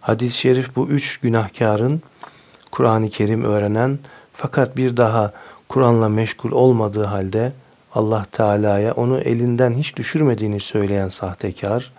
Hadis-i 0.01 0.39
şerif 0.39 0.77
bu 0.77 0.89
üç 0.89 1.17
günahkarın 1.17 2.03
Kur'an-ı 2.71 3.11
Kerim 3.11 3.45
öğrenen 3.45 3.99
fakat 4.33 4.77
bir 4.77 4.97
daha 4.97 5.33
Kur'an'la 5.69 6.09
meşgul 6.09 6.53
olmadığı 6.53 7.05
halde 7.05 7.53
Allah 7.95 8.27
Teala'ya 8.33 8.93
onu 8.93 9.19
elinden 9.19 9.75
hiç 9.75 9.97
düşürmediğini 9.97 10.61
söyleyen 10.61 11.09
sahtekar, 11.09 11.93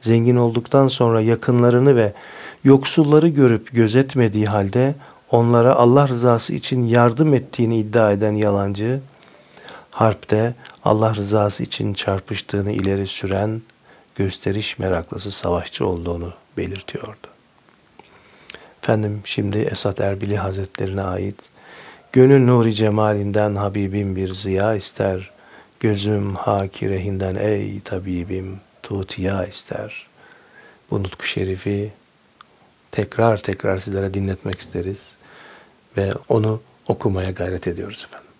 zengin 0.00 0.36
olduktan 0.36 0.88
sonra 0.88 1.20
yakınlarını 1.20 1.96
ve 1.96 2.12
yoksulları 2.64 3.28
görüp 3.28 3.72
gözetmediği 3.72 4.46
halde 4.46 4.94
onlara 5.30 5.74
Allah 5.74 6.08
rızası 6.08 6.52
için 6.52 6.86
yardım 6.86 7.34
ettiğini 7.34 7.78
iddia 7.78 8.12
eden 8.12 8.32
yalancı, 8.32 9.00
harpte 9.90 10.54
Allah 10.84 11.14
rızası 11.14 11.62
için 11.62 11.94
çarpıştığını 11.94 12.72
ileri 12.72 13.06
süren 13.06 13.62
gösteriş 14.14 14.78
meraklısı 14.78 15.30
savaşçı 15.30 15.86
olduğunu 15.86 16.32
belirtiyordu. 16.56 17.26
Efendim 18.82 19.20
şimdi 19.24 19.58
Esat 19.58 20.00
Erbili 20.00 20.36
Hazretlerine 20.36 21.02
ait 21.02 21.36
Gönül 22.12 22.46
nuri 22.46 22.74
cemalinden 22.74 23.54
Habibim 23.54 24.16
bir 24.16 24.32
ziya 24.32 24.74
ister. 24.74 25.30
Gözüm 25.80 26.34
hakirehinden 26.34 27.36
ey 27.36 27.80
tabibim 27.80 28.60
tutiya 28.82 29.44
ister. 29.44 30.06
Bu 30.90 31.02
nutku 31.02 31.26
şerifi 31.26 31.92
tekrar 32.90 33.36
tekrar 33.36 33.78
sizlere 33.78 34.14
dinletmek 34.14 34.58
isteriz 34.58 35.16
ve 35.96 36.10
onu 36.28 36.60
okumaya 36.88 37.30
gayret 37.30 37.66
ediyoruz 37.66 38.06
efendim. 38.08 38.30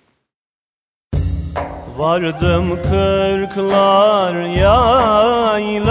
Vardım 1.98 2.76
kırklar 2.82 4.34
yaylasına 4.44 5.90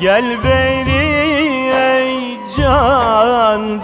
Gel 0.00 0.24
beni 0.44 1.06
ey 1.74 2.36
can 2.56 3.82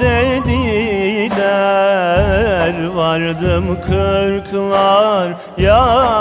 dediler 1.42 2.86
Vardım 2.94 3.78
kırklar 3.86 5.28
yaylasına. 5.58 6.12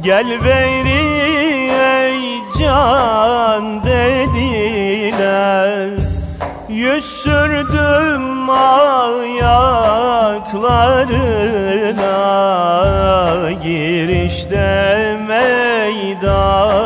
Gel 0.00 0.26
beni 0.44 1.02
ey 1.70 2.40
can 2.60 3.84
dediler. 3.84 4.42
Yüz 6.68 7.04
sürdüm 7.04 8.50
ayaklarına. 8.50 9.12
Girişte 13.62 15.16
meydan 15.28 16.81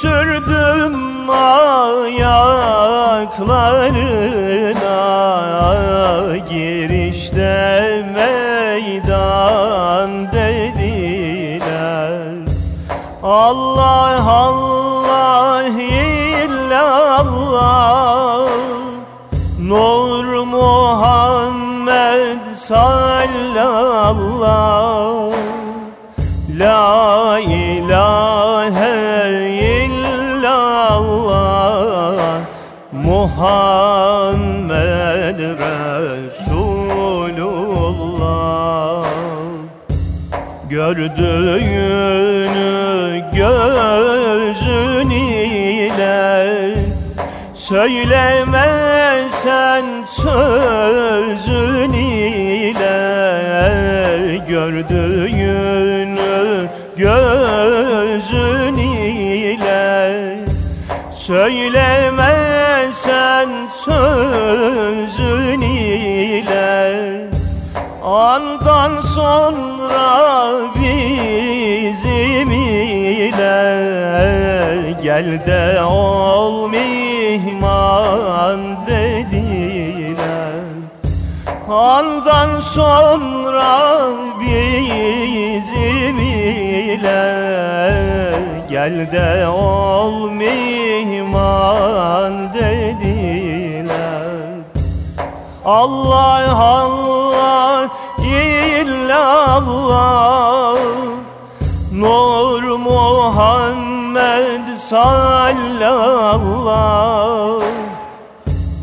sürdüm 0.00 1.30
ayaklarına. 1.30 2.18
Girişte 6.50 8.06
meydan 8.14 10.10
dediler. 10.32 12.22
Allah 13.22 14.30
Allah 14.30 15.64
illallah. 15.68 17.18
Nur 19.60 20.24
Muhammed 20.46 22.44
sallallahu 22.54 23.78
Gördüğünü 40.70 42.58
gözün 43.32 45.10
ile 45.10 46.74
Söylemesen 47.54 49.04
sözün 50.10 51.92
ile 51.92 52.88
Gördüğünü 54.48 56.18
gözün 56.96 58.78
ile 58.78 60.38
Söylemesen 61.14 62.28
sözün 63.84 65.60
ile 65.60 67.28
Andan 68.04 69.00
sonra 69.00 69.77
bizim 70.74 72.50
ile 72.52 73.58
Gel 75.02 75.46
de 75.46 75.82
ol 75.82 76.68
mihman 76.68 78.60
dediler. 78.86 80.52
Andan 81.70 82.60
sonra 82.60 84.00
bizim 84.40 86.18
ile 86.18 87.24
Gel 88.70 89.12
de 89.12 89.48
ol 89.48 90.30
mihman 90.30 91.68
dediler. 92.54 93.98
Allah 95.64 96.54
Allah 96.60 97.17
illallah 99.28 100.78
Nur 101.92 102.62
Muhammed 102.78 104.66
sallallahu 104.76 106.28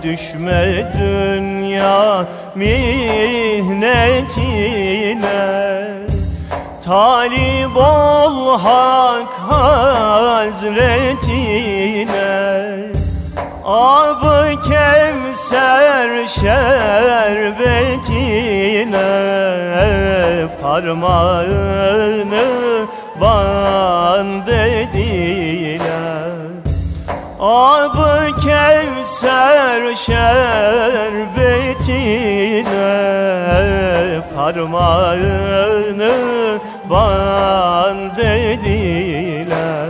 Düşme 0.03 0.91
dünya 0.97 2.26
mihnetine. 2.55 2.82
Talip 6.86 7.78
ol 7.78 8.59
Hak 8.59 9.34
Hazretine. 9.49 10.91
Ab-ı 13.66 14.55
Kevser 14.68 16.28
şerbetine 16.28 17.62
Parmağını 20.62 22.45
bak 23.22 23.91
şerbetine 30.06 31.41
Parmağını 34.36 36.14
band 36.89 38.18
dediler 38.18 39.88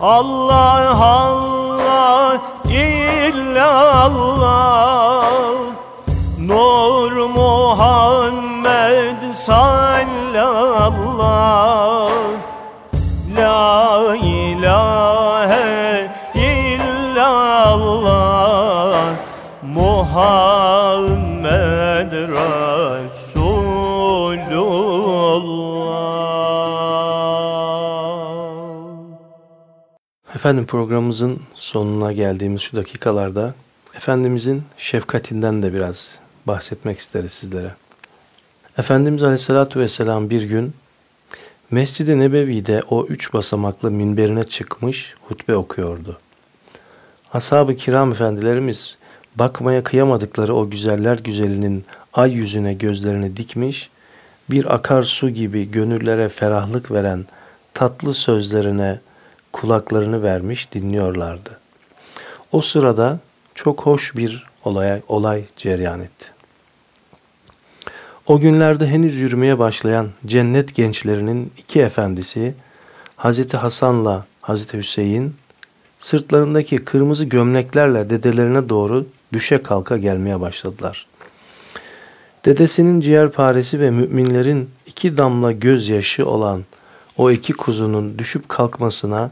Allah 0.00 0.96
Allah 1.00 2.36
illallah 2.68 4.06
Nur 6.38 7.12
Muhammed 7.12 9.32
sallallah 9.32 9.75
Efendim 30.46 30.66
programımızın 30.66 31.40
sonuna 31.54 32.12
geldiğimiz 32.12 32.62
şu 32.62 32.76
dakikalarda 32.76 33.54
Efendimizin 33.96 34.62
şefkatinden 34.76 35.62
de 35.62 35.72
biraz 35.72 36.20
bahsetmek 36.46 36.98
isteriz 36.98 37.32
sizlere. 37.32 37.74
Efendimiz 38.78 39.22
Aleyhisselatü 39.22 39.80
Vesselam 39.80 40.30
bir 40.30 40.42
gün 40.42 40.74
Mescid-i 41.70 42.18
Nebevi'de 42.18 42.82
o 42.90 43.06
üç 43.06 43.32
basamaklı 43.32 43.90
minberine 43.90 44.44
çıkmış 44.44 45.14
hutbe 45.28 45.56
okuyordu. 45.56 46.18
Ashab-ı 47.32 47.76
kiram 47.76 48.12
efendilerimiz 48.12 48.98
bakmaya 49.36 49.84
kıyamadıkları 49.84 50.54
o 50.54 50.70
güzeller 50.70 51.18
güzelinin 51.18 51.84
ay 52.12 52.32
yüzüne 52.32 52.74
gözlerini 52.74 53.36
dikmiş, 53.36 53.90
bir 54.50 54.74
akar 54.74 55.02
su 55.02 55.30
gibi 55.30 55.70
gönüllere 55.70 56.28
ferahlık 56.28 56.90
veren 56.90 57.26
tatlı 57.74 58.14
sözlerine 58.14 59.00
kulaklarını 59.52 60.22
vermiş 60.22 60.72
dinliyorlardı. 60.72 61.60
O 62.52 62.62
sırada 62.62 63.18
çok 63.54 63.80
hoş 63.80 64.16
bir 64.16 64.46
olay, 64.64 65.00
olay 65.08 65.44
cereyan 65.56 66.00
etti. 66.00 66.26
O 68.26 68.40
günlerde 68.40 68.86
henüz 68.86 69.16
yürümeye 69.16 69.58
başlayan 69.58 70.08
cennet 70.26 70.74
gençlerinin 70.74 71.52
iki 71.58 71.80
efendisi 71.80 72.54
Hazreti 73.16 73.56
Hasan'la 73.56 74.26
Hazreti 74.40 74.78
Hüseyin 74.78 75.34
sırtlarındaki 75.98 76.76
kırmızı 76.76 77.24
gömleklerle 77.24 78.10
dedelerine 78.10 78.68
doğru 78.68 79.06
düşe 79.32 79.62
kalka 79.62 79.96
gelmeye 79.96 80.40
başladılar. 80.40 81.06
Dedesinin 82.44 83.00
ciğerparesi 83.00 83.80
ve 83.80 83.90
müminlerin 83.90 84.70
iki 84.86 85.18
damla 85.18 85.52
gözyaşı 85.52 86.28
olan 86.28 86.64
o 87.16 87.30
iki 87.30 87.52
kuzunun 87.52 88.18
düşüp 88.18 88.48
kalkmasına 88.48 89.30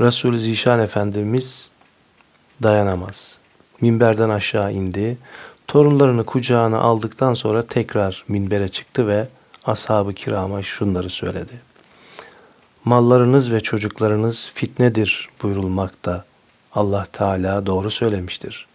Resul-i 0.00 0.40
Zişan 0.40 0.80
Efendimiz 0.80 1.68
dayanamaz. 2.62 3.38
Minberden 3.80 4.28
aşağı 4.28 4.72
indi. 4.72 5.18
Torunlarını 5.68 6.24
kucağına 6.24 6.78
aldıktan 6.78 7.34
sonra 7.34 7.62
tekrar 7.62 8.24
minbere 8.28 8.68
çıktı 8.68 9.06
ve 9.06 9.28
ashab-ı 9.64 10.14
kirama 10.14 10.62
şunları 10.62 11.10
söyledi. 11.10 11.60
Mallarınız 12.84 13.52
ve 13.52 13.60
çocuklarınız 13.60 14.50
fitnedir 14.54 15.28
buyurulmakta. 15.42 16.24
Allah 16.72 17.06
Teala 17.12 17.66
doğru 17.66 17.90
söylemiştir. 17.90 18.66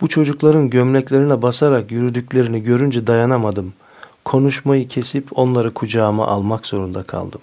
Bu 0.00 0.08
çocukların 0.08 0.70
gömleklerine 0.70 1.42
basarak 1.42 1.90
yürüdüklerini 1.92 2.62
görünce 2.62 3.06
dayanamadım. 3.06 3.72
Konuşmayı 4.30 4.88
kesip 4.88 5.38
onları 5.38 5.74
kucağıma 5.74 6.26
almak 6.26 6.66
zorunda 6.66 7.02
kaldım. 7.02 7.40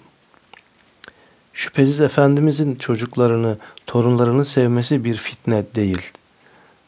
Şüphesiz 1.52 2.00
Efendimizin 2.00 2.74
çocuklarını, 2.74 3.58
torunlarını 3.86 4.44
sevmesi 4.44 5.04
bir 5.04 5.16
fitne 5.16 5.64
değil. 5.74 6.02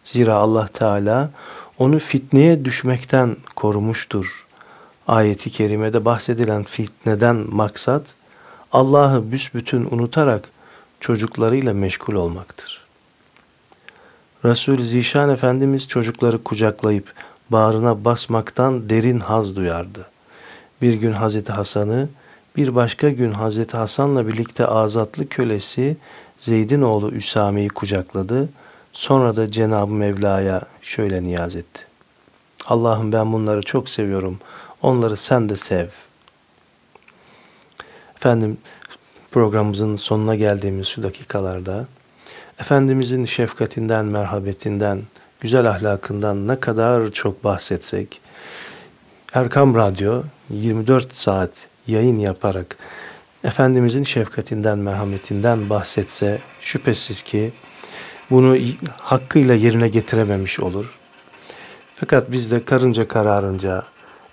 Zira 0.05 0.34
Allah 0.34 0.66
Teala 0.66 1.30
onu 1.78 1.98
fitneye 1.98 2.64
düşmekten 2.64 3.36
korumuştur. 3.57 4.46
Ayeti 5.09 5.51
kerimede 5.51 6.05
bahsedilen 6.05 6.64
fitneden 6.64 7.36
maksat 7.51 8.03
Allah'ı 8.72 9.32
büsbütün 9.32 9.88
unutarak 9.90 10.48
çocuklarıyla 11.01 11.74
meşgul 11.74 12.14
olmaktır. 12.14 12.80
Resul-i 14.44 14.84
Zişan 14.84 15.30
Efendimiz 15.30 15.88
çocukları 15.88 16.44
kucaklayıp 16.44 17.14
bağrına 17.51 18.05
basmaktan 18.05 18.90
derin 18.90 19.20
haz 19.20 19.57
duyardı. 19.57 20.07
Bir 20.82 20.94
gün 20.94 21.12
Hazreti 21.12 21.53
Hasan'ı, 21.53 22.09
bir 22.57 22.74
başka 22.74 23.11
gün 23.11 23.32
Hazreti 23.32 23.76
Hasan'la 23.76 24.28
birlikte 24.28 24.66
azatlı 24.66 25.28
kölesi 25.28 25.96
Zeyd'in 26.38 26.82
oğlu 26.82 27.11
Üsame'yi 27.11 27.68
kucakladı. 27.68 28.48
Sonra 28.92 29.36
da 29.36 29.51
Cenab-ı 29.51 29.92
Mevla'ya 29.92 30.62
şöyle 30.82 31.22
niyaz 31.22 31.57
etti. 31.57 31.86
Allah'ım 32.66 33.12
ben 33.12 33.32
bunları 33.32 33.62
çok 33.62 33.88
seviyorum. 33.88 34.38
Onları 34.82 35.16
sen 35.16 35.48
de 35.48 35.57
sev. 35.57 35.88
Efendim 38.16 38.59
programımızın 39.30 39.96
sonuna 39.96 40.34
geldiğimiz 40.34 40.86
şu 40.86 41.03
dakikalarda 41.03 41.86
Efendimizin 42.61 43.24
şefkatinden, 43.24 44.05
merhabetinden, 44.05 45.03
güzel 45.41 45.70
ahlakından 45.70 46.49
ne 46.49 46.61
kadar 46.61 47.11
çok 47.11 47.45
bahsetsek 47.45 48.20
Erkam 49.34 49.74
Radyo 49.74 50.22
24 50.51 51.14
saat 51.14 51.66
yayın 51.86 52.18
yaparak 52.18 52.76
Efendimizin 53.45 54.03
şefkatinden, 54.03 54.78
merhametinden 54.78 55.70
bahsetse 55.70 56.38
şüphesiz 56.61 57.22
ki 57.22 57.53
bunu 58.30 58.57
hakkıyla 59.01 59.55
yerine 59.55 59.88
getirememiş 59.88 60.61
olur. 60.61 60.99
Fakat 61.97 62.30
biz 62.32 62.51
de 62.51 62.64
karınca 62.64 63.09
kararınca 63.09 63.82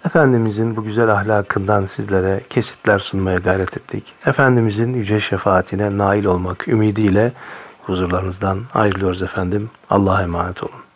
Efendimizin 0.06 0.76
bu 0.76 0.84
güzel 0.84 1.10
ahlakından 1.10 1.86
sizlere 1.86 2.42
kesitler 2.50 3.00
sunmaya 3.00 3.38
gayret 3.38 3.78
ettik. 3.78 4.14
Efendimizin 4.26 4.94
yüce 4.94 5.20
şefaatine 5.20 5.98
nail 5.98 6.26
olmak 6.26 6.68
ümidiyle 6.68 7.32
huzurlarınızdan 7.82 8.64
ayrılıyoruz 8.74 9.22
efendim. 9.22 9.70
Allah'a 9.90 10.24
emanet 10.24 10.64
olun. 10.64 10.87